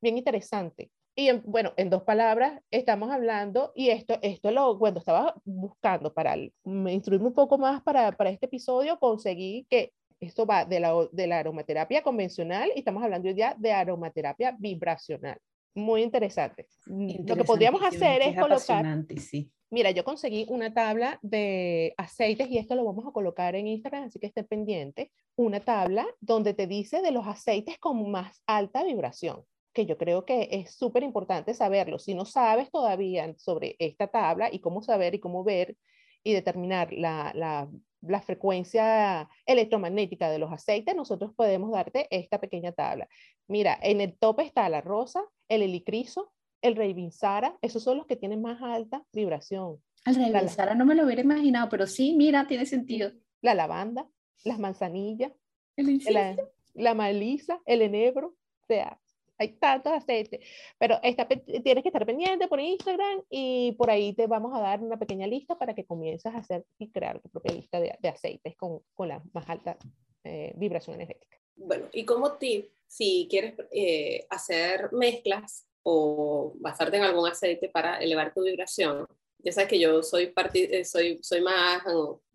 bien 0.02 0.18
interesante. 0.18 0.92
Y 1.14 1.30
bueno, 1.44 1.74
en 1.76 1.90
dos 1.90 2.04
palabras, 2.04 2.62
estamos 2.72 3.10
hablando, 3.12 3.74
y 3.76 3.90
esto, 3.90 4.18
esto 4.22 4.52
lo, 4.52 4.78
cuando 4.78 5.00
estaba 5.00 5.34
buscando 5.44 6.14
para 6.14 6.36
instruirme 6.36 7.28
un 7.28 7.34
poco 7.34 7.58
más 7.58 7.82
para, 7.84 8.14
para 8.14 8.30
este 8.30 8.48
episodio, 8.48 8.98
conseguí 9.00 9.66
que 9.70 9.92
esto 10.26 10.46
va 10.46 10.66
de 10.66 10.80
la, 10.80 10.94
de 11.12 11.28
la 11.28 11.40
aromaterapia 11.40 12.02
convencional 12.02 12.72
y 12.76 12.80
estamos 12.80 13.04
hablando 13.04 13.30
ya 13.32 13.56
de 13.58 13.72
aromaterapia 13.72 14.56
vibracional. 14.58 15.38
Muy 15.74 16.04
interesante. 16.04 16.68
Lo 16.86 17.36
que 17.36 17.44
podríamos 17.44 17.82
hacer 17.84 18.22
es, 18.22 18.40
colocar... 18.40 18.86
Sí. 19.18 19.52
Mira, 19.72 19.92
yo 19.92 20.04
conseguí 20.04 20.46
una 20.48 20.74
tabla 20.74 21.20
de 21.22 21.94
aceites 21.98 22.50
y 22.50 22.58
esto 22.58 22.76
lo 22.76 22.86
vamos 22.86 23.06
a 23.08 23.12
colocar 23.12 23.56
en 23.56 23.68
Instagram, 23.68 24.04
así 24.04 24.20
que 24.20 24.28
esté 24.28 24.44
pendiente. 24.44 25.12
Una 25.36 25.60
tabla 25.60 26.06
donde 26.22 26.54
te 26.54 26.68
dice 26.68 27.02
de 27.02 27.12
los 27.12 27.28
aceites 27.28 27.78
con 27.80 28.10
más 28.10 28.42
alta 28.46 28.84
vibración 28.84 29.44
que 29.76 29.86
yo 29.86 29.98
creo 29.98 30.26
que 30.26 30.48
es 30.52 30.74
súper 30.74 31.04
importante 31.04 31.54
saberlo. 31.54 32.00
Si 32.00 32.16
no 32.16 32.24
sabes 32.26 32.72
todavía 32.72 33.36
sobre 33.38 33.76
esta 33.78 34.08
tabla 34.08 34.50
y 34.52 34.60
cómo 34.60 34.82
saber 34.82 35.14
y 35.14 35.20
cómo 35.20 35.44
ver 35.44 35.76
y 36.24 36.32
determinar 36.32 36.94
la, 36.94 37.34
la 37.36 37.70
la 38.08 38.22
frecuencia 38.22 39.30
electromagnética 39.46 40.30
de 40.30 40.40
los 40.40 40.52
aceites, 40.52 40.96
nosotros 40.96 41.34
podemos 41.36 41.72
darte 41.72 42.08
esta 42.10 42.40
pequeña 42.40 42.72
tabla. 42.72 43.08
Mira, 43.48 43.78
en 43.82 44.02
el 44.02 44.18
tope 44.18 44.44
está 44.44 44.68
la 44.70 44.82
rosa, 44.82 45.22
el 45.50 45.62
helicriso, 45.62 46.34
el 46.62 46.76
reivinsara, 46.76 47.58
esos 47.62 47.84
son 47.84 47.98
los 47.98 48.06
que 48.08 48.16
tienen 48.16 48.42
más 48.42 48.62
alta 48.62 49.04
vibración. 49.14 49.82
El 50.06 50.16
reivinsara 50.16 50.76
no 50.76 50.86
me 50.86 50.96
lo 50.96 51.06
hubiera 51.06 51.22
imaginado, 51.22 51.70
pero 51.70 51.88
sí, 51.88 52.16
mira, 52.16 52.48
tiene 52.48 52.66
sentido. 52.66 53.12
La 53.42 53.54
lavanda, 53.54 54.08
las 54.44 54.60
manzanillas, 54.60 55.32
la, 55.76 56.36
la 56.74 56.94
malisa, 56.94 57.62
el 57.66 57.82
enebro, 57.82 58.30
o 58.30 58.66
sea, 58.68 59.00
hay 59.38 59.54
tantos 59.54 59.94
aceites, 59.94 60.40
pero 60.78 61.00
tienes 61.02 61.84
que 61.84 61.90
estar 61.90 62.06
pendiente 62.06 62.48
por 62.48 62.60
Instagram 62.60 63.22
y 63.30 63.74
por 63.74 63.90
ahí 63.90 64.14
te 64.14 64.28
vamos 64.28 64.54
a 64.56 64.62
dar 64.62 64.82
una 64.82 64.98
pequeña 64.98 65.28
lista 65.28 65.58
para 65.58 65.76
que 65.76 65.86
comiences 65.86 66.34
a 66.34 66.38
hacer 66.38 66.66
y 66.80 66.92
crear 66.92 67.20
tu 67.22 67.30
propia 67.30 67.54
lista 67.54 67.80
de, 67.80 67.98
aceites 68.08 68.56
con, 68.56 68.82
con, 68.94 69.10
la 69.10 69.22
más 69.34 69.50
alta 69.50 69.78
eh, 70.24 70.54
vibración 70.56 70.96
energética. 70.96 71.38
Bueno, 71.56 71.88
y 71.94 72.06
como 72.06 72.34
tip, 72.34 72.70
si 72.88 73.28
quieres 73.30 73.56
eh, 73.72 74.26
hacer 74.30 74.92
mezclas 74.92 75.68
o 75.84 76.54
basarte 76.60 76.98
en 76.98 77.04
algún 77.04 77.28
aceite 77.28 77.70
para 77.70 77.98
elevar 77.98 78.34
tu 78.34 78.44
vibración, 78.44 79.06
ya 79.40 79.52
sabes 79.52 79.70
que 79.70 79.80
yo 79.80 80.02
soy, 80.02 80.34
eh, 80.54 80.86
soy, 80.86 81.20
soy 81.22 81.42
más 81.42 81.84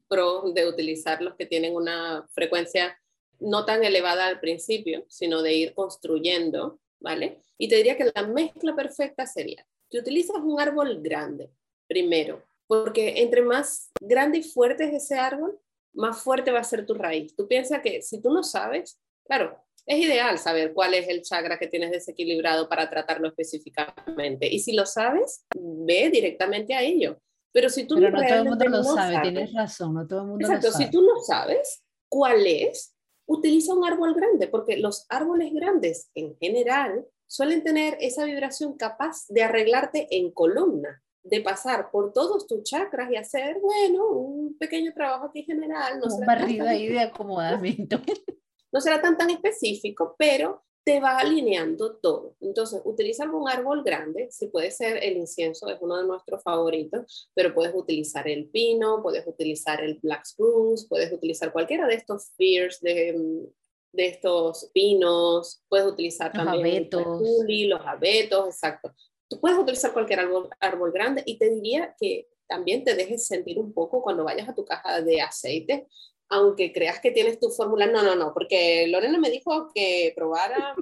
pro 0.09 0.51
de 0.53 0.67
utilizar 0.67 1.23
los 1.23 1.35
que 1.37 1.47
tienen 1.47 1.75
una 1.75 2.27
frecuencia 2.33 2.99
no 3.39 3.65
tan 3.65 3.83
elevada 3.85 4.27
al 4.27 4.41
principio, 4.41 5.05
sino 5.09 5.43
de 5.43 5.55
ir 5.55 5.75
construyendo 5.75 6.79
¿vale? 7.01 7.43
Y 7.59 7.69
te 7.69 7.77
diría 7.77 7.97
que 7.97 8.11
la 8.15 8.27
mezcla 8.27 8.75
perfecta 8.75 9.27
sería, 9.27 9.67
que 9.89 9.99
utilizas 9.99 10.37
un 10.37 10.61
árbol 10.61 11.01
grande, 11.03 11.51
primero, 11.89 12.43
porque 12.67 13.21
entre 13.23 13.43
más 13.43 13.91
grande 14.01 14.39
y 14.39 14.43
fuerte 14.43 14.85
es 14.85 15.05
ese 15.05 15.19
árbol, 15.19 15.59
más 15.93 16.23
fuerte 16.23 16.53
va 16.53 16.61
a 16.61 16.65
ser 16.65 16.87
tu 16.87 16.95
raíz. 16.95 17.35
Tú 17.35 17.49
piensas 17.49 17.81
que 17.83 18.01
si 18.03 18.23
tú 18.23 18.31
no 18.31 18.43
sabes, 18.43 19.01
claro, 19.25 19.61
es 19.87 19.99
ideal 19.99 20.39
saber 20.39 20.73
cuál 20.73 20.95
es 20.95 21.09
el 21.09 21.23
chakra 21.23 21.59
que 21.59 21.67
tienes 21.67 21.91
desequilibrado 21.91 22.69
para 22.69 22.89
tratarlo 22.89 23.29
específicamente. 23.29 24.47
Y 24.47 24.61
si 24.61 24.73
lo 24.73 24.87
sabes, 24.87 25.45
ve 25.57 26.11
directamente 26.11 26.75
a 26.75 26.83
ello. 26.83 27.21
Pero 27.53 27.69
si 27.69 27.85
tú 27.85 27.97
Pero 27.97 28.11
no 28.11 28.23
todo 28.23 28.39
el 28.39 28.45
mundo 28.45 28.65
lo 28.67 28.85
sabe, 28.85 29.21
tienes 29.23 29.53
razón, 29.53 29.95
no 29.95 30.07
todo 30.07 30.21
el 30.21 30.27
mundo 30.29 30.47
exacto, 30.47 30.69
lo 30.69 30.73
sabe. 30.73 30.85
si 30.85 30.91
tú 30.93 31.03
no 31.03 31.21
sabes 31.21 31.83
cuál 32.09 32.47
es, 32.47 32.95
utiliza 33.31 33.75
un 33.75 33.85
árbol 33.85 34.14
grande, 34.14 34.49
porque 34.49 34.77
los 34.77 35.07
árboles 35.09 35.53
grandes 35.53 36.11
en 36.14 36.37
general 36.38 37.07
suelen 37.29 37.62
tener 37.62 37.97
esa 38.01 38.25
vibración 38.25 38.77
capaz 38.77 39.27
de 39.29 39.45
arreglarte 39.45 40.09
en 40.11 40.33
columna, 40.33 41.01
de 41.23 41.40
pasar 41.40 41.93
por 41.93 42.12
todos 42.12 42.49
tus 42.49 42.64
chakras 42.64 43.09
y 43.12 43.16
hacer, 43.16 43.61
bueno, 43.61 44.09
un 44.09 44.59
pequeño 44.59 44.93
trabajo 44.93 45.27
aquí 45.27 45.45
general. 45.45 46.01
No 46.01 46.12
un 46.12 46.27
barrido 46.27 46.66
ahí 46.66 46.88
de 46.88 47.01
acomodamiento. 47.01 48.01
No 48.73 48.81
será 48.81 49.03
tan 49.03 49.19
tan 49.19 49.31
específico, 49.31 50.14
pero 50.16 50.62
te 50.85 51.01
va 51.01 51.19
alineando 51.19 51.97
todo. 51.97 52.37
Entonces, 52.40 52.81
utiliza 52.85 53.25
algún 53.25 53.49
árbol 53.49 53.83
grande, 53.85 54.29
si 54.31 54.47
puede 54.49 54.71
ser 54.71 55.03
el 55.03 55.16
incienso, 55.16 55.69
es 55.69 55.79
uno 55.81 55.99
de 55.99 56.07
nuestros 56.07 56.43
favoritos, 56.43 57.31
pero 57.35 57.55
puedes 57.55 57.75
utilizar 57.75 58.27
el 58.29 58.49
pino, 58.49 59.03
puedes 59.03 59.27
utilizar 59.27 59.83
el 59.83 59.99
black 60.03 60.25
spruce, 60.25 60.87
puedes 60.88 61.12
utilizar 61.12 61.53
cualquiera 61.53 61.87
de 61.87 61.95
estos 61.95 62.31
fears 62.37 62.81
de, 62.81 63.47
de 63.93 64.07
estos 64.07 64.71
pinos, 64.73 65.62
puedes 65.69 65.87
utilizar 65.87 66.35
los 66.35 66.45
también 66.45 66.66
abetos. 66.66 67.23
los 67.47 67.81
abetos, 67.85 68.47
exacto. 68.47 68.93
Tú 69.29 69.40
puedes 69.40 69.59
utilizar 69.59 69.93
cualquier 69.93 70.21
árbol, 70.21 70.49
árbol 70.61 70.93
grande 70.93 71.23
y 71.27 71.38
te 71.38 71.51
diría 71.51 71.95
que 71.99 72.29
también 72.49 72.83
te 72.83 72.95
dejes 72.95 73.27
sentir 73.27 73.59
un 73.59 73.73
poco 73.73 74.03
cuando 74.03 74.25
vayas 74.25 74.49
a 74.49 74.55
tu 74.55 74.64
caja 74.64 75.03
de 75.03 75.21
aceite, 75.21 75.87
aunque 76.31 76.73
creas 76.73 77.01
que 77.01 77.11
tienes 77.11 77.40
tu 77.40 77.51
fórmula, 77.51 77.87
no, 77.87 78.03
no, 78.03 78.14
no, 78.14 78.33
porque 78.33 78.87
Lorena 78.87 79.19
me 79.19 79.31
dijo 79.31 79.71
que 79.75 80.12
probara 80.14 80.75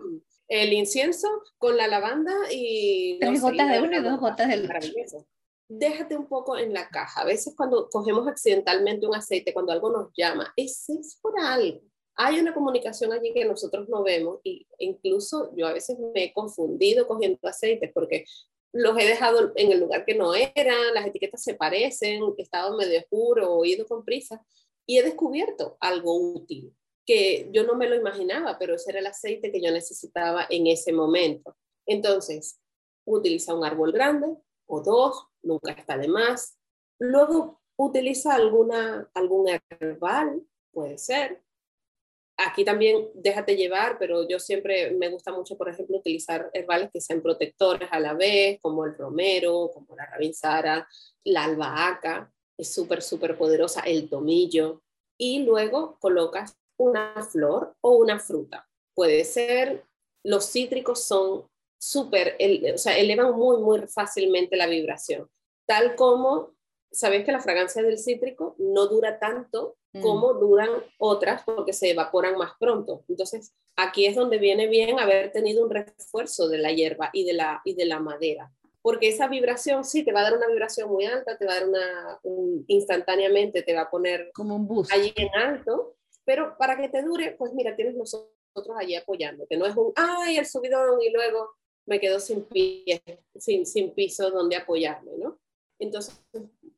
el 0.47 0.73
incienso 0.75 1.29
con 1.57 1.77
la 1.77 1.89
lavanda 1.89 2.35
y... 2.53 3.19
Tres 3.19 3.41
gotas 3.41 3.71
de 3.71 3.81
uno 3.81 3.99
y 3.99 4.03
dos 4.03 4.21
gotas 4.21 4.49
del 4.49 4.65
otro. 4.65 5.27
Déjate 5.71 6.17
un 6.17 6.29
poco 6.29 6.57
en 6.59 6.73
la 6.73 6.89
caja. 6.89 7.23
A 7.23 7.25
veces 7.25 7.55
cuando 7.57 7.89
cogemos 7.89 8.29
accidentalmente 8.29 9.07
un 9.07 9.15
aceite, 9.15 9.55
cuando 9.55 9.73
algo 9.73 9.91
nos 9.91 10.11
llama, 10.17 10.53
ese 10.55 10.95
es 10.95 11.19
por 11.21 11.33
algo. 11.41 11.81
Hay 12.15 12.39
una 12.39 12.53
comunicación 12.53 13.13
allí 13.13 13.33
que 13.33 13.45
nosotros 13.45 13.89
no 13.89 14.03
vemos 14.03 14.41
y 14.45 14.67
incluso 14.79 15.53
yo 15.57 15.67
a 15.67 15.73
veces 15.73 15.99
me 15.99 16.25
he 16.25 16.33
confundido 16.33 17.07
cogiendo 17.07 17.39
aceites 17.45 17.91
porque 17.95 18.25
los 18.73 18.99
he 18.99 19.07
dejado 19.07 19.53
en 19.55 19.73
el 19.73 19.81
lugar 19.81 20.05
que 20.05 20.15
no 20.15 20.35
eran, 20.35 20.95
las 20.95 21.07
etiquetas 21.07 21.43
se 21.43 21.55
parecen, 21.55 22.23
he 22.37 22.43
estado 22.43 22.77
medio 22.77 22.99
oscuro 22.99 23.55
o 23.55 23.65
ido 23.65 23.87
con 23.87 24.05
prisa 24.05 24.45
y 24.88 24.98
he 24.98 25.03
descubierto 25.03 25.77
algo 25.81 26.16
útil 26.16 26.74
que 27.05 27.51
yo 27.53 27.62
no 27.64 27.74
me 27.74 27.88
lo 27.88 27.94
imaginaba, 27.94 28.59
pero 28.59 28.74
ese 28.74 28.90
era 28.90 29.01
el 29.01 29.07
aceite 29.07 29.53
que 29.53 29.61
yo 29.61 29.70
necesitaba 29.70 30.46
en 30.48 30.66
ese 30.66 30.92
momento. 30.92 31.57
Entonces, 31.87 32.61
utiliza 33.07 33.55
un 33.55 33.64
árbol 33.64 33.92
grande 33.92 34.27
o 34.66 34.83
dos, 34.83 35.27
nunca 35.42 35.72
está 35.72 35.98
de 35.98 36.09
más. 36.09 36.59
Luego, 36.98 37.61
utiliza 37.77 38.35
alguna, 38.35 39.11
algún 39.14 39.48
herbal, 39.48 40.42
puede 40.72 40.96
ser. 40.96 41.42
Aquí 42.38 42.64
también 42.64 43.11
déjate 43.14 43.57
llevar, 43.57 43.98
pero 43.98 44.27
yo 44.27 44.38
siempre 44.38 44.92
me 44.92 45.11
gusta 45.11 45.33
mucho, 45.33 45.57
por 45.59 45.68
ejemplo, 45.68 45.98
utilizar 45.98 46.51
herbales 46.55 46.90
que 46.90 47.01
sean 47.01 47.20
protectores 47.20 47.88
a 47.92 48.01
la 48.01 48.14
vez, 48.14 48.59
como 48.62 48.87
el 48.87 48.96
romero, 48.96 49.70
como 49.72 49.94
la 49.96 50.07
rabinsara, 50.07 50.88
la 51.24 51.44
albahaca 51.44 52.33
es 52.59 52.75
súper, 52.75 53.03
súper 53.03 53.38
poderosa, 53.38 53.81
el 53.83 54.09
tomillo, 54.09 54.83
y 55.16 55.44
luego 55.44 55.97
colocas 56.01 56.57
una 56.77 57.14
flor 57.25 57.75
o 57.81 57.97
una 57.97 58.18
fruta. 58.18 58.68
Puede 58.94 59.25
ser, 59.25 59.85
los 60.25 60.51
cítricos 60.51 61.05
son 61.05 61.49
súper, 61.81 62.37
o 62.75 62.79
sea, 62.79 62.99
elevan 62.99 63.35
muy, 63.37 63.59
muy 63.59 63.87
fácilmente 63.87 64.57
la 64.57 64.66
vibración, 64.66 65.29
tal 65.66 65.94
como, 65.94 66.55
sabes 66.90 67.25
que 67.25 67.33
la 67.33 67.40
fragancia 67.40 67.83
del 67.83 67.99
cítrico 67.99 68.57
no 68.59 68.87
dura 68.87 69.18
tanto 69.18 69.77
mm. 69.92 70.01
como 70.01 70.35
duran 70.35 70.71
otras 70.99 71.42
porque 71.44 71.73
se 71.73 71.90
evaporan 71.90 72.37
más 72.37 72.53
pronto. 72.59 73.05
Entonces, 73.09 73.53
aquí 73.77 74.07
es 74.07 74.16
donde 74.16 74.38
viene 74.38 74.66
bien 74.66 74.99
haber 74.99 75.31
tenido 75.31 75.64
un 75.64 75.71
refuerzo 75.71 76.49
de 76.49 76.59
la 76.59 76.73
hierba 76.73 77.11
y 77.12 77.25
de 77.25 77.35
la, 77.35 77.61
y 77.64 77.75
de 77.75 77.85
la 77.85 78.01
madera 78.01 78.53
porque 78.88 79.09
esa 79.09 79.29
vibración 79.29 79.85
sí 79.85 80.03
te 80.03 80.12
va 80.12 80.20
a 80.20 80.22
dar 80.22 80.38
una 80.38 80.46
vibración 80.46 80.88
muy 80.88 81.05
alta, 81.05 81.37
te 81.37 81.44
va 81.44 81.53
a 81.53 81.61
dar 81.61 81.68
una, 81.68 82.20
instantáneamente, 82.68 83.62
te 83.62 83.74
va 83.74 83.83
a 83.83 83.90
poner 83.90 84.31
como 84.33 84.57
un 84.57 84.66
bus 84.66 84.90
allí 84.90 85.12
en 85.14 85.29
alto, 85.35 85.98
pero 86.24 86.57
para 86.57 86.74
que 86.74 86.88
te 86.88 87.03
dure, 87.03 87.33
pues 87.33 87.53
mira, 87.53 87.77
tienes 87.77 87.96
nosotros 87.96 88.33
allí 88.79 88.94
apoyándote, 88.94 89.59
no 89.59 89.66
es 89.66 89.77
un, 89.77 89.92
ay, 89.94 90.38
el 90.38 90.46
subidón 90.46 91.03
y 91.03 91.11
luego 91.11 91.51
me 91.85 92.01
quedo 92.01 92.18
sin 92.18 92.44
pie, 92.44 93.03
sin, 93.37 93.66
sin 93.66 93.90
piso 93.90 94.31
donde 94.31 94.57
apoyarme, 94.57 95.12
¿no? 95.18 95.38
Entonces, 95.79 96.18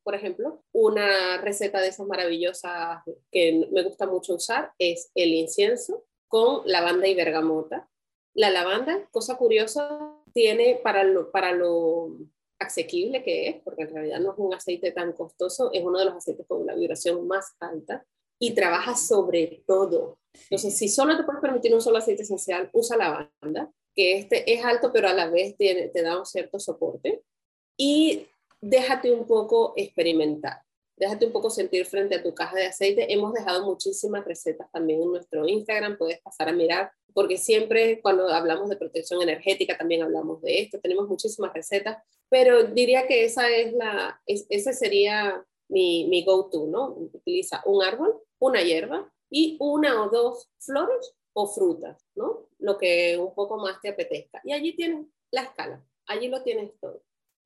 por 0.02 0.16
ejemplo, 0.16 0.64
una 0.72 1.40
receta 1.40 1.80
de 1.80 1.90
esas 1.90 2.08
maravillosas 2.08 3.04
que 3.30 3.68
me 3.70 3.84
gusta 3.84 4.08
mucho 4.08 4.34
usar 4.34 4.72
es 4.80 5.12
el 5.14 5.32
incienso 5.32 6.04
con 6.26 6.62
lavanda 6.64 7.06
y 7.06 7.14
bergamota. 7.14 7.88
La 8.34 8.50
lavanda, 8.50 9.08
cosa 9.12 9.36
curiosa, 9.36 10.19
tiene 10.32 10.80
para 10.82 11.04
lo, 11.04 11.30
para 11.30 11.52
lo 11.52 12.16
asequible 12.58 13.22
que 13.22 13.48
es, 13.48 13.56
porque 13.62 13.82
en 13.82 13.94
realidad 13.94 14.20
no 14.20 14.32
es 14.32 14.38
un 14.38 14.54
aceite 14.54 14.92
tan 14.92 15.12
costoso, 15.12 15.70
es 15.72 15.82
uno 15.82 15.98
de 15.98 16.04
los 16.04 16.14
aceites 16.14 16.46
con 16.46 16.62
una 16.62 16.74
vibración 16.74 17.26
más 17.26 17.56
alta 17.58 18.04
y 18.38 18.54
trabaja 18.54 18.94
sobre 18.96 19.62
todo. 19.66 20.18
Entonces, 20.44 20.76
si 20.76 20.88
solo 20.88 21.16
te 21.16 21.24
puedes 21.24 21.40
permitir 21.40 21.74
un 21.74 21.80
solo 21.80 21.98
aceite 21.98 22.22
esencial, 22.22 22.70
usa 22.72 22.96
lavanda, 22.96 23.72
que 23.94 24.18
este 24.18 24.52
es 24.52 24.64
alto, 24.64 24.92
pero 24.92 25.08
a 25.08 25.14
la 25.14 25.28
vez 25.28 25.56
tiene, 25.56 25.88
te 25.88 26.02
da 26.02 26.18
un 26.18 26.26
cierto 26.26 26.58
soporte. 26.58 27.22
Y 27.76 28.26
déjate 28.60 29.10
un 29.10 29.26
poco 29.26 29.72
experimentar, 29.76 30.62
déjate 31.00 31.24
un 31.24 31.32
poco 31.32 31.48
sentir 31.48 31.86
frente 31.86 32.14
a 32.14 32.22
tu 32.22 32.34
caja 32.34 32.54
de 32.56 32.66
aceite. 32.66 33.12
Hemos 33.12 33.32
dejado 33.32 33.64
muchísimas 33.64 34.22
recetas 34.24 34.70
también 34.70 35.02
en 35.02 35.08
nuestro 35.08 35.48
Instagram, 35.48 35.96
puedes 35.96 36.20
pasar 36.20 36.50
a 36.50 36.52
mirar, 36.52 36.92
porque 37.14 37.38
siempre 37.38 38.00
cuando 38.02 38.28
hablamos 38.28 38.68
de 38.68 38.76
protección 38.76 39.22
energética 39.22 39.78
también 39.78 40.02
hablamos 40.02 40.42
de 40.42 40.60
esto, 40.60 40.78
tenemos 40.78 41.08
muchísimas 41.08 41.54
recetas, 41.54 41.96
pero 42.28 42.64
diría 42.64 43.06
que 43.06 43.24
esa 43.24 43.48
es 43.48 43.72
la, 43.72 44.20
ese 44.26 44.72
sería 44.74 45.42
mi, 45.68 46.06
mi 46.08 46.22
go-to, 46.22 46.66
¿no? 46.66 46.90
Utiliza 46.90 47.62
un 47.64 47.82
árbol, 47.82 48.20
una 48.38 48.62
hierba 48.62 49.10
y 49.30 49.56
una 49.58 50.02
o 50.02 50.10
dos 50.10 50.50
flores 50.58 51.14
o 51.32 51.46
frutas, 51.46 52.04
¿no? 52.14 52.46
Lo 52.58 52.76
que 52.76 53.16
un 53.16 53.34
poco 53.34 53.56
más 53.56 53.80
te 53.80 53.88
apetezca. 53.88 54.42
Y 54.44 54.52
allí 54.52 54.76
tienes 54.76 55.06
la 55.30 55.42
escala, 55.42 55.82
allí 56.06 56.28
lo 56.28 56.42
tienes 56.42 56.78
todo. 56.78 57.02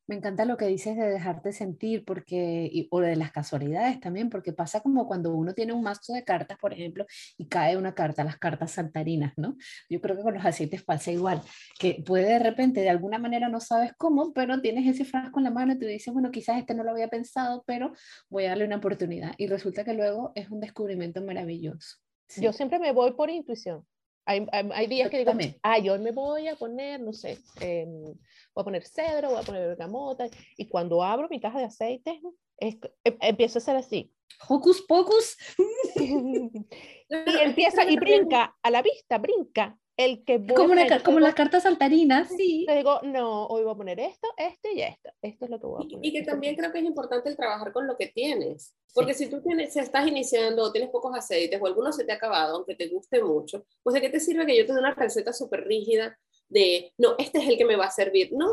Me 0.06 0.16
encanta 0.16 0.44
lo 0.44 0.56
que 0.56 0.66
dices 0.66 0.96
de 0.96 1.08
dejarte 1.08 1.52
sentir, 1.52 2.04
porque, 2.04 2.86
o 2.90 3.00
de 3.00 3.16
las 3.16 3.32
casualidades 3.32 4.00
también, 4.00 4.28
porque 4.28 4.52
pasa 4.52 4.80
como 4.80 5.06
cuando 5.06 5.32
uno 5.34 5.54
tiene 5.54 5.72
un 5.72 5.82
mazo 5.82 6.12
de 6.12 6.24
cartas, 6.24 6.58
por 6.58 6.72
ejemplo, 6.74 7.06
y 7.38 7.48
cae 7.48 7.76
una 7.76 7.94
carta, 7.94 8.22
las 8.22 8.38
cartas 8.38 8.72
saltarinas, 8.72 9.32
¿no? 9.36 9.56
Yo 9.88 10.00
creo 10.00 10.16
que 10.16 10.22
con 10.22 10.34
los 10.34 10.44
aceites 10.44 10.82
pasa 10.84 11.10
igual, 11.10 11.40
que 11.78 12.02
puede 12.04 12.24
de 12.34 12.38
repente, 12.38 12.80
de 12.80 12.90
alguna 12.90 13.18
manera 13.18 13.48
no 13.48 13.60
sabes 13.60 13.92
cómo, 13.96 14.32
pero 14.34 14.60
tienes 14.60 14.86
ese 14.86 15.04
frasco 15.04 15.40
en 15.40 15.44
la 15.44 15.50
mano 15.50 15.72
y 15.72 15.78
te 15.78 15.86
dices, 15.86 16.12
bueno, 16.12 16.30
quizás 16.30 16.58
este 16.58 16.74
no 16.74 16.84
lo 16.84 16.90
había 16.90 17.08
pensado, 17.08 17.64
pero 17.66 17.92
voy 18.28 18.44
a 18.44 18.50
darle 18.50 18.66
una 18.66 18.76
oportunidad. 18.76 19.34
Y 19.38 19.46
resulta 19.46 19.84
que 19.84 19.94
luego 19.94 20.32
es 20.34 20.50
un 20.50 20.60
descubrimiento 20.60 21.22
maravilloso. 21.22 21.96
Yo 22.36 22.52
siempre 22.52 22.78
me 22.78 22.92
voy 22.92 23.12
por 23.12 23.30
intuición. 23.30 23.86
Hay, 24.26 24.46
hay, 24.52 24.86
días 24.86 25.10
que 25.10 25.18
digo, 25.18 25.32
ah, 25.62 25.78
yo 25.78 25.98
me 25.98 26.10
voy 26.10 26.48
a 26.48 26.56
poner, 26.56 27.00
no 27.00 27.12
sé, 27.12 27.38
eh, 27.60 27.86
voy 27.86 28.62
a 28.62 28.64
poner 28.64 28.84
cedro, 28.86 29.30
voy 29.30 29.40
a 29.40 29.44
poner 29.44 29.68
bergamota, 29.68 30.26
y 30.56 30.66
cuando 30.66 31.02
abro 31.02 31.28
mi 31.28 31.40
caja 31.40 31.58
de 31.58 31.66
aceites, 31.66 32.14
es, 32.56 32.76
em, 33.04 33.16
empiezo 33.20 33.58
a 33.58 33.60
hacer 33.60 33.76
así. 33.76 34.12
Hocus 34.48 34.82
pocus. 34.82 35.36
y 35.96 37.36
empieza 37.42 37.84
y 37.88 37.96
brinca, 37.96 38.56
a 38.62 38.70
la 38.70 38.82
vista, 38.82 39.18
brinca 39.18 39.78
el 39.96 40.24
que 40.24 40.44
como, 40.54 40.72
una, 40.72 41.02
como 41.02 41.20
las 41.20 41.34
cartas 41.34 41.62
saltarinas, 41.62 42.28
sí. 42.36 42.64
Te 42.66 42.76
digo, 42.76 43.00
no, 43.02 43.46
hoy 43.46 43.62
voy 43.62 43.72
a 43.72 43.76
poner 43.76 44.00
esto, 44.00 44.28
este 44.36 44.72
y 44.74 44.82
esto. 44.82 45.10
Esto 45.22 45.44
es 45.44 45.50
lo 45.50 45.60
que 45.60 45.66
voy 45.66 45.84
a 45.84 45.88
poner. 45.88 46.06
Y, 46.06 46.12
que 46.12 46.22
también 46.22 46.56
creo 46.56 46.72
que 46.72 46.78
es 46.78 46.84
importante 46.84 47.28
el 47.28 47.36
trabajar 47.36 47.72
con 47.72 47.86
lo 47.86 47.96
que 47.96 48.08
tienes. 48.08 48.74
Porque 48.92 49.14
si 49.14 49.28
tú 49.28 49.40
tienes, 49.40 49.72
si 49.72 49.78
estás 49.78 50.06
iniciando 50.06 50.64
o 50.64 50.72
tienes 50.72 50.90
pocos 50.90 51.16
aceites 51.16 51.60
o 51.60 51.66
alguno 51.66 51.92
se 51.92 52.04
te 52.04 52.12
ha 52.12 52.16
acabado, 52.16 52.56
aunque 52.56 52.74
te 52.74 52.88
guste 52.88 53.22
mucho, 53.22 53.66
pues 53.82 53.94
de 53.94 54.00
qué 54.00 54.08
te 54.08 54.20
sirve 54.20 54.46
que 54.46 54.56
yo 54.56 54.66
te 54.66 54.72
dé 54.72 54.78
una 54.78 54.94
receta 54.94 55.32
súper 55.32 55.64
rígida 55.64 56.18
de, 56.48 56.92
no, 56.98 57.14
este 57.18 57.38
es 57.38 57.48
el 57.48 57.56
que 57.56 57.64
me 57.64 57.76
va 57.76 57.86
a 57.86 57.90
servir. 57.90 58.32
No, 58.32 58.50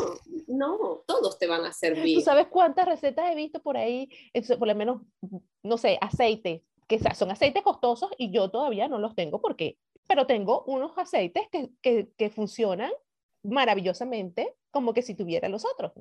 no, 0.48 1.04
todos 1.08 1.40
te 1.40 1.48
van 1.48 1.66
a 1.66 1.74
servir. 1.74 2.18
¿Tú 2.18 2.22
sabes 2.22 2.48
cuántas 2.48 2.88
recetas 2.88 3.32
he 3.32 3.36
visto 3.36 3.62
por 3.62 3.78
ahí? 3.78 4.10
Por 4.58 4.68
lo 4.68 4.76
menos, 4.76 5.02
no 5.64 5.78
sé, 5.78 5.98
aceite, 6.02 6.64
que 6.88 7.00
son 7.16 7.32
aceites 7.32 7.64
costosos 7.64 8.12
y 8.18 8.32
yo 8.32 8.50
todavía 8.50 8.88
no 8.88 9.00
los 9.00 9.16
tengo 9.16 9.42
porque 9.42 9.78
pero 10.12 10.28
tengo 10.28 10.66
unos 10.68 10.92
aceites 10.98 11.44
que, 11.50 11.70
que, 11.82 12.10
que 12.18 12.30
funcionan 12.30 12.92
maravillosamente 13.44 14.54
como 14.70 14.94
que 14.94 15.04
si 15.04 15.16
tuviera 15.16 15.48
los 15.48 15.64
otros. 15.64 15.94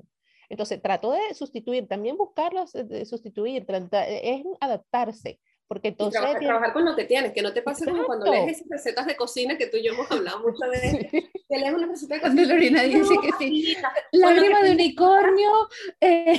Entonces, 0.49 0.81
trato 0.81 1.13
de 1.13 1.33
sustituir, 1.33 1.87
también 1.87 2.17
buscarlos, 2.17 2.73
de 2.73 3.05
sustituir, 3.05 3.65
es 3.69 4.43
adaptarse. 4.59 5.39
Porque 5.65 5.87
entonces... 5.87 6.19
trabajar, 6.41 6.73
con 6.73 6.83
lo 6.83 6.93
que 6.93 7.05
tienes, 7.05 7.31
que 7.31 7.41
no 7.41 7.53
te 7.53 7.61
pase 7.61 7.85
como 7.85 8.03
cuando 8.03 8.29
lees 8.29 8.57
esas 8.57 8.67
recetas 8.69 9.05
de 9.05 9.15
cocina 9.15 9.57
que 9.57 9.67
tú 9.67 9.77
y 9.77 9.85
yo 9.85 9.93
hemos 9.93 10.11
hablado 10.11 10.41
mucho 10.41 10.69
de 10.69 11.07
que 11.47 11.57
lees 11.57 11.73
una 11.73 11.87
receta 11.87 12.15
de 12.15 12.21
cocina. 12.21 12.43
Lorena 12.43 12.83
dice 12.83 13.15
que 13.21 13.31
sí. 13.39 13.77
Lágrima 14.11 14.61
de 14.61 14.71
unicornio. 14.71 15.69
Eh. 16.01 16.37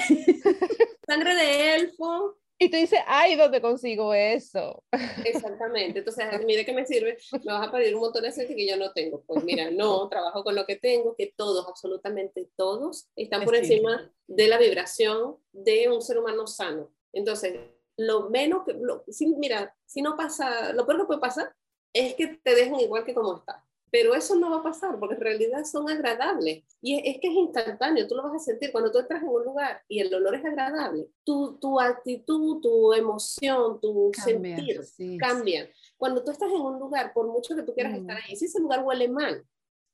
Sangre 1.06 1.34
de 1.36 1.74
elfo. 1.76 2.36
Y 2.62 2.70
tú 2.70 2.76
dices, 2.76 3.00
ay, 3.08 3.34
¿dónde 3.34 3.60
consigo 3.60 4.14
eso? 4.14 4.84
Exactamente. 5.24 5.98
Entonces, 5.98 6.24
mire 6.46 6.64
qué 6.64 6.72
me 6.72 6.86
sirve, 6.86 7.18
me 7.44 7.52
vas 7.52 7.66
a 7.66 7.72
pedir 7.72 7.92
un 7.96 8.02
montón 8.02 8.22
de 8.22 8.28
aceite 8.28 8.54
que 8.54 8.68
yo 8.68 8.76
no 8.76 8.92
tengo. 8.92 9.24
Pues 9.26 9.42
mira, 9.42 9.68
no, 9.72 10.08
trabajo 10.10 10.44
con 10.44 10.54
lo 10.54 10.64
que 10.64 10.76
tengo, 10.76 11.16
que 11.16 11.34
todos, 11.36 11.66
absolutamente 11.66 12.48
todos, 12.54 13.08
están 13.16 13.44
por 13.44 13.56
encima 13.56 14.12
de 14.28 14.46
la 14.46 14.58
vibración 14.58 15.38
de 15.50 15.88
un 15.88 16.02
ser 16.02 16.18
humano 16.18 16.46
sano. 16.46 16.94
Entonces, 17.12 17.58
lo 17.96 18.30
menos 18.30 18.62
que, 18.64 18.78
mira, 19.26 19.74
si 19.84 20.00
no 20.00 20.16
pasa, 20.16 20.72
lo 20.72 20.86
peor 20.86 21.00
que 21.00 21.06
puede 21.06 21.20
pasar 21.20 21.52
es 21.92 22.14
que 22.14 22.28
te 22.28 22.54
dejen 22.54 22.78
igual 22.78 23.04
que 23.04 23.12
como 23.12 23.38
está 23.38 23.66
pero 23.92 24.14
eso 24.14 24.34
no 24.36 24.50
va 24.50 24.56
a 24.56 24.62
pasar 24.62 24.98
porque 24.98 25.16
en 25.16 25.20
realidad 25.20 25.64
son 25.64 25.88
agradables 25.88 26.64
y 26.80 26.96
es, 27.06 27.20
que 27.20 27.28
es 27.28 27.34
instantáneo, 27.34 28.08
tú 28.08 28.14
lo 28.14 28.22
vas 28.22 28.34
a 28.34 28.38
sentir 28.38 28.72
cuando 28.72 28.90
tú 28.90 28.98
entras 28.98 29.22
en 29.22 29.28
un 29.28 29.44
lugar 29.44 29.82
y 29.86 30.00
el 30.00 30.12
olor 30.14 30.34
es 30.34 30.44
agradable, 30.46 31.08
tu, 31.24 31.58
tu 31.58 31.78
actitud, 31.78 32.62
tu 32.62 32.94
emoción, 32.94 33.78
tu 33.82 34.10
sentir 34.14 34.80
cambian. 35.18 35.68
Cuando 35.98 36.24
tú 36.24 36.30
estás 36.30 36.50
en 36.50 36.62
un 36.62 36.78
lugar, 36.78 37.12
por 37.12 37.28
mucho 37.28 37.54
que 37.54 37.64
tú 37.64 37.74
quieras 37.74 37.94
estar 37.94 38.16
ahí, 38.16 38.34
si 38.34 38.46
ese 38.46 38.60
lugar 38.60 38.82
huele 38.82 39.08
mal, 39.08 39.44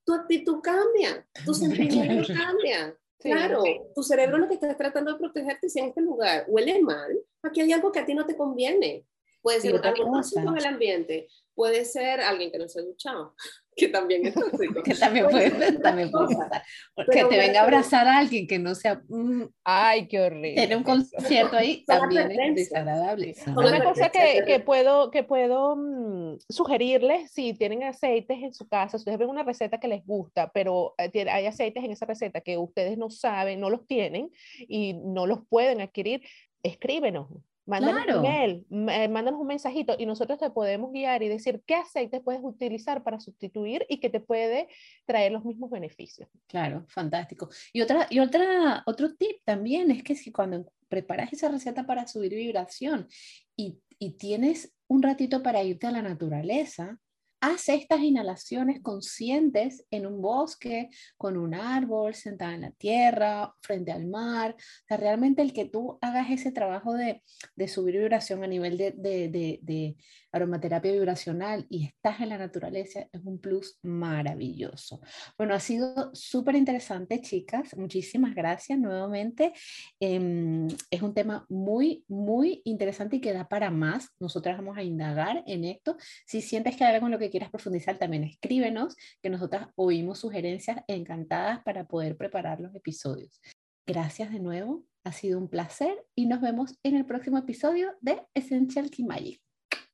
tu 0.04 0.14
actitud 0.14 0.60
cambia, 0.62 1.26
tu 1.44 1.52
sentimiento 1.54 2.32
cambia. 2.32 2.96
Claro, 3.18 3.64
tu 3.96 4.04
cerebro 4.04 4.38
lo 4.38 4.46
que 4.46 4.54
está 4.54 4.76
tratando 4.76 5.12
de 5.12 5.18
protegerte 5.18 5.68
si 5.68 5.80
en 5.80 5.86
este 5.86 6.02
lugar 6.02 6.44
huele 6.46 6.80
mal, 6.80 7.18
aquí 7.42 7.62
hay 7.62 7.72
algo 7.72 7.90
que 7.90 7.98
a 7.98 8.06
ti 8.06 8.14
no 8.14 8.24
te 8.24 8.36
conviene. 8.36 9.04
Puede 9.40 9.60
ser 9.60 9.74
el 9.74 10.66
ambiente, 10.66 11.28
puede 11.54 11.84
ser 11.84 12.20
alguien 12.20 12.52
que 12.52 12.58
no 12.58 12.68
se 12.68 12.78
ha 12.78 12.82
duchado, 12.82 13.34
que 13.76 13.88
también 13.88 14.26
es 14.26 14.34
tóxico. 14.34 14.80
que 14.84 14.94
también 14.94 15.26
puede, 15.28 15.78
también 15.78 16.10
puede 16.10 16.36
pasar. 16.36 16.62
Que 17.10 17.24
te 17.24 17.36
venga 17.36 17.60
a 17.60 17.64
abrazar 17.64 18.06
a 18.06 18.18
alguien 18.18 18.46
que 18.46 18.58
no 18.58 18.74
sea... 18.74 19.02
Mm, 19.08 19.44
Ay, 19.64 20.06
qué 20.06 20.20
horrible. 20.20 20.54
Tiene 20.54 20.76
un 20.76 20.84
concierto 20.84 21.56
ahí, 21.56 21.84
también 21.84 22.30
es 22.30 22.54
desagradable. 22.54 23.34
Una 23.56 23.82
cosa 23.82 24.08
que, 24.08 24.44
que 24.46 24.60
puedo, 24.60 25.10
que 25.10 25.24
puedo 25.24 25.76
mm, 25.76 26.38
sugerirles, 26.48 27.30
si 27.32 27.54
tienen 27.54 27.84
aceites 27.84 28.38
en 28.40 28.54
su 28.54 28.68
casa, 28.68 28.96
ustedes 28.96 29.18
ven 29.18 29.28
una 29.28 29.42
receta 29.44 29.78
que 29.78 29.88
les 29.88 30.04
gusta, 30.04 30.50
pero 30.52 30.94
eh, 30.98 31.28
hay 31.28 31.46
aceites 31.46 31.82
en 31.82 31.90
esa 31.92 32.06
receta 32.06 32.40
que 32.40 32.56
ustedes 32.56 32.98
no 32.98 33.10
saben, 33.10 33.60
no 33.60 33.70
los 33.70 33.86
tienen 33.86 34.30
y 34.60 34.94
no 34.94 35.26
los 35.26 35.40
pueden 35.48 35.80
adquirir, 35.80 36.22
escríbenos 36.62 37.28
Mándanos 37.68 38.16
un 38.16 38.22
mail, 38.22 38.66
eh, 38.70 39.08
mándanos 39.08 39.38
un 39.38 39.46
mensajito 39.46 39.94
y 39.98 40.06
nosotros 40.06 40.38
te 40.38 40.48
podemos 40.50 40.90
guiar 40.90 41.22
y 41.22 41.28
decir 41.28 41.62
qué 41.66 41.74
aceite 41.74 42.22
puedes 42.22 42.40
utilizar 42.42 43.02
para 43.02 43.20
sustituir 43.20 43.84
y 43.90 44.00
que 44.00 44.08
te 44.08 44.20
puede 44.20 44.68
traer 45.04 45.32
los 45.32 45.44
mismos 45.44 45.70
beneficios. 45.70 46.30
Claro, 46.46 46.86
fantástico. 46.88 47.50
Y, 47.74 47.82
otra, 47.82 48.06
y 48.08 48.20
otra, 48.20 48.82
otro 48.86 49.14
tip 49.14 49.36
también 49.44 49.90
es 49.90 50.02
que 50.02 50.14
si 50.14 50.32
cuando 50.32 50.72
preparas 50.88 51.30
esa 51.34 51.50
receta 51.50 51.84
para 51.84 52.06
subir 52.06 52.34
vibración 52.34 53.06
y, 53.54 53.78
y 53.98 54.12
tienes 54.12 54.74
un 54.86 55.02
ratito 55.02 55.42
para 55.42 55.62
irte 55.62 55.86
a 55.86 55.90
la 55.90 56.00
naturaleza, 56.00 56.98
Haz 57.40 57.68
estas 57.68 58.00
inhalaciones 58.00 58.80
conscientes 58.82 59.84
en 59.90 60.06
un 60.06 60.20
bosque, 60.20 60.90
con 61.16 61.36
un 61.36 61.54
árbol, 61.54 62.14
sentada 62.14 62.54
en 62.54 62.62
la 62.62 62.70
tierra, 62.72 63.54
frente 63.60 63.92
al 63.92 64.06
mar. 64.06 64.56
O 64.58 64.86
sea, 64.88 64.96
realmente 64.96 65.42
el 65.42 65.52
que 65.52 65.64
tú 65.64 65.98
hagas 66.00 66.30
ese 66.30 66.50
trabajo 66.50 66.94
de, 66.94 67.22
de 67.54 67.68
subir 67.68 67.96
vibración 67.96 68.42
a 68.42 68.48
nivel 68.48 68.76
de, 68.76 68.92
de, 68.92 69.60
de, 69.62 69.96
aromaterapia 70.32 70.92
vibracional 70.92 71.66
y 71.68 71.86
estás 71.86 72.20
en 72.20 72.30
la 72.30 72.38
naturaleza 72.38 73.00
es 73.12 73.20
un 73.24 73.38
plus 73.40 73.78
maravilloso. 73.82 75.00
Bueno, 75.36 75.54
ha 75.54 75.60
sido 75.60 76.10
súper 76.14 76.56
interesante, 76.56 77.20
chicas. 77.20 77.76
Muchísimas 77.76 78.34
gracias 78.34 78.78
nuevamente. 78.78 79.52
Em, 80.00 80.68
es 80.90 81.02
un 81.02 81.14
tema 81.14 81.46
muy, 81.48 82.04
muy 82.08 82.62
interesante 82.64 83.16
y 83.16 83.20
que 83.20 83.32
da 83.32 83.48
para 83.48 83.70
más. 83.70 84.08
Nosotras 84.20 84.56
vamos 84.58 84.76
a 84.76 84.82
indagar 84.82 85.42
en 85.46 85.64
esto. 85.64 85.96
Si 86.26 86.40
sientes 86.40 86.76
que 86.76 86.84
hay 86.84 86.94
algo 86.94 87.06
en 87.06 87.12
lo 87.12 87.18
que 87.18 87.30
quieras 87.30 87.50
profundizar, 87.50 87.98
también 87.98 88.24
escríbenos, 88.24 88.96
que 89.22 89.30
nosotras 89.30 89.68
oímos 89.76 90.18
sugerencias 90.18 90.78
encantadas 90.86 91.62
para 91.62 91.86
poder 91.86 92.16
preparar 92.16 92.60
los 92.60 92.74
episodios. 92.74 93.40
Gracias 93.86 94.30
de 94.30 94.40
nuevo, 94.40 94.84
ha 95.04 95.12
sido 95.12 95.38
un 95.38 95.48
placer 95.48 96.04
y 96.14 96.26
nos 96.26 96.42
vemos 96.42 96.78
en 96.82 96.96
el 96.96 97.06
próximo 97.06 97.38
episodio 97.38 97.94
de 98.02 98.20
Essential 98.34 98.90
Key 98.90 99.06
Magic. 99.06 99.47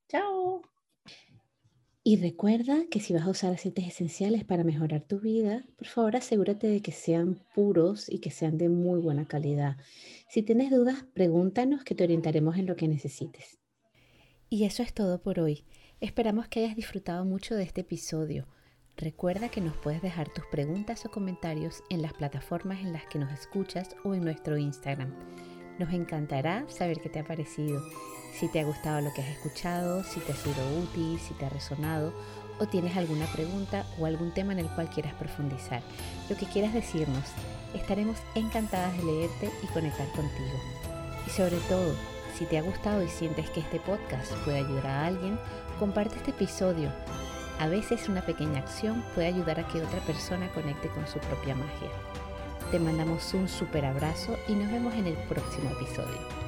Chao. 0.08 0.62
Y 2.06 2.18
recuerda 2.18 2.84
que 2.90 3.00
si 3.00 3.14
vas 3.14 3.22
a 3.22 3.30
usar 3.30 3.54
aceites 3.54 3.86
esenciales 3.86 4.44
para 4.44 4.62
mejorar 4.62 5.00
tu 5.00 5.20
vida, 5.20 5.64
por 5.76 5.86
favor 5.86 6.16
asegúrate 6.16 6.66
de 6.66 6.82
que 6.82 6.92
sean 6.92 7.40
puros 7.54 8.10
y 8.10 8.18
que 8.18 8.30
sean 8.30 8.58
de 8.58 8.68
muy 8.68 9.00
buena 9.00 9.26
calidad. 9.26 9.78
Si 10.28 10.42
tienes 10.42 10.70
dudas, 10.70 11.06
pregúntanos 11.14 11.82
que 11.82 11.94
te 11.94 12.04
orientaremos 12.04 12.58
en 12.58 12.66
lo 12.66 12.76
que 12.76 12.88
necesites. 12.88 13.58
Y 14.50 14.64
eso 14.64 14.82
es 14.82 14.92
todo 14.92 15.22
por 15.22 15.40
hoy. 15.40 15.64
Esperamos 16.00 16.46
que 16.48 16.60
hayas 16.60 16.76
disfrutado 16.76 17.24
mucho 17.24 17.54
de 17.54 17.62
este 17.62 17.80
episodio. 17.80 18.46
Recuerda 18.98 19.48
que 19.48 19.62
nos 19.62 19.76
puedes 19.78 20.02
dejar 20.02 20.28
tus 20.32 20.44
preguntas 20.46 21.06
o 21.06 21.10
comentarios 21.10 21.82
en 21.88 22.02
las 22.02 22.12
plataformas 22.12 22.80
en 22.80 22.92
las 22.92 23.06
que 23.06 23.18
nos 23.18 23.32
escuchas 23.32 23.96
o 24.04 24.14
en 24.14 24.22
nuestro 24.22 24.58
Instagram. 24.58 25.14
Nos 25.78 25.92
encantará 25.92 26.64
saber 26.68 27.00
qué 27.00 27.08
te 27.08 27.18
ha 27.18 27.24
parecido 27.24 27.82
si 28.34 28.48
te 28.48 28.60
ha 28.60 28.64
gustado 28.64 29.00
lo 29.00 29.12
que 29.12 29.22
has 29.22 29.28
escuchado, 29.28 30.02
si 30.02 30.20
te 30.20 30.32
ha 30.32 30.37
sido 30.37 30.80
útil, 30.80 31.18
si 31.20 31.34
te 31.34 31.46
ha 31.46 31.48
resonado 31.48 32.12
o 32.58 32.66
tienes 32.66 32.96
alguna 32.96 33.26
pregunta 33.26 33.84
o 33.98 34.06
algún 34.06 34.32
tema 34.32 34.52
en 34.52 34.60
el 34.60 34.68
cual 34.68 34.88
quieras 34.88 35.14
profundizar. 35.14 35.82
Lo 36.28 36.37
que 36.37 36.46
quieras 36.46 36.72
decirnos, 36.72 37.24
estaremos 37.74 38.18
encantadas 38.34 38.96
de 38.96 39.04
leerte 39.04 39.50
y 39.62 39.66
conectar 39.68 40.06
contigo. 40.08 40.60
Y 41.26 41.30
sobre 41.30 41.56
todo, 41.68 41.94
si 42.37 42.44
te 42.46 42.58
ha 42.58 42.62
gustado 42.62 43.02
y 43.02 43.08
sientes 43.08 43.48
que 43.50 43.60
este 43.60 43.80
podcast 43.80 44.32
puede 44.44 44.58
ayudar 44.58 44.87
a 44.87 45.06
alguien, 45.06 45.38
comparte 45.78 46.16
este 46.16 46.30
episodio. 46.30 46.90
A 47.60 47.68
veces 47.68 48.08
una 48.08 48.26
pequeña 48.26 48.60
acción 48.60 49.04
puede 49.14 49.28
ayudar 49.28 49.60
a 49.60 49.68
que 49.68 49.80
otra 49.80 50.00
persona 50.00 50.52
conecte 50.52 50.88
con 50.88 51.06
su 51.06 51.18
propia 51.20 51.54
magia. 51.54 51.90
Te 52.70 52.79
mandamos 52.79 53.33
un 53.35 53.48
super 53.48 53.85
abrazo 53.85 54.37
y 54.48 54.55
nos 54.55 54.70
vemos 54.70 54.94
en 54.94 55.07
el 55.07 55.14
próximo 55.29 55.70
episodio. 55.70 56.43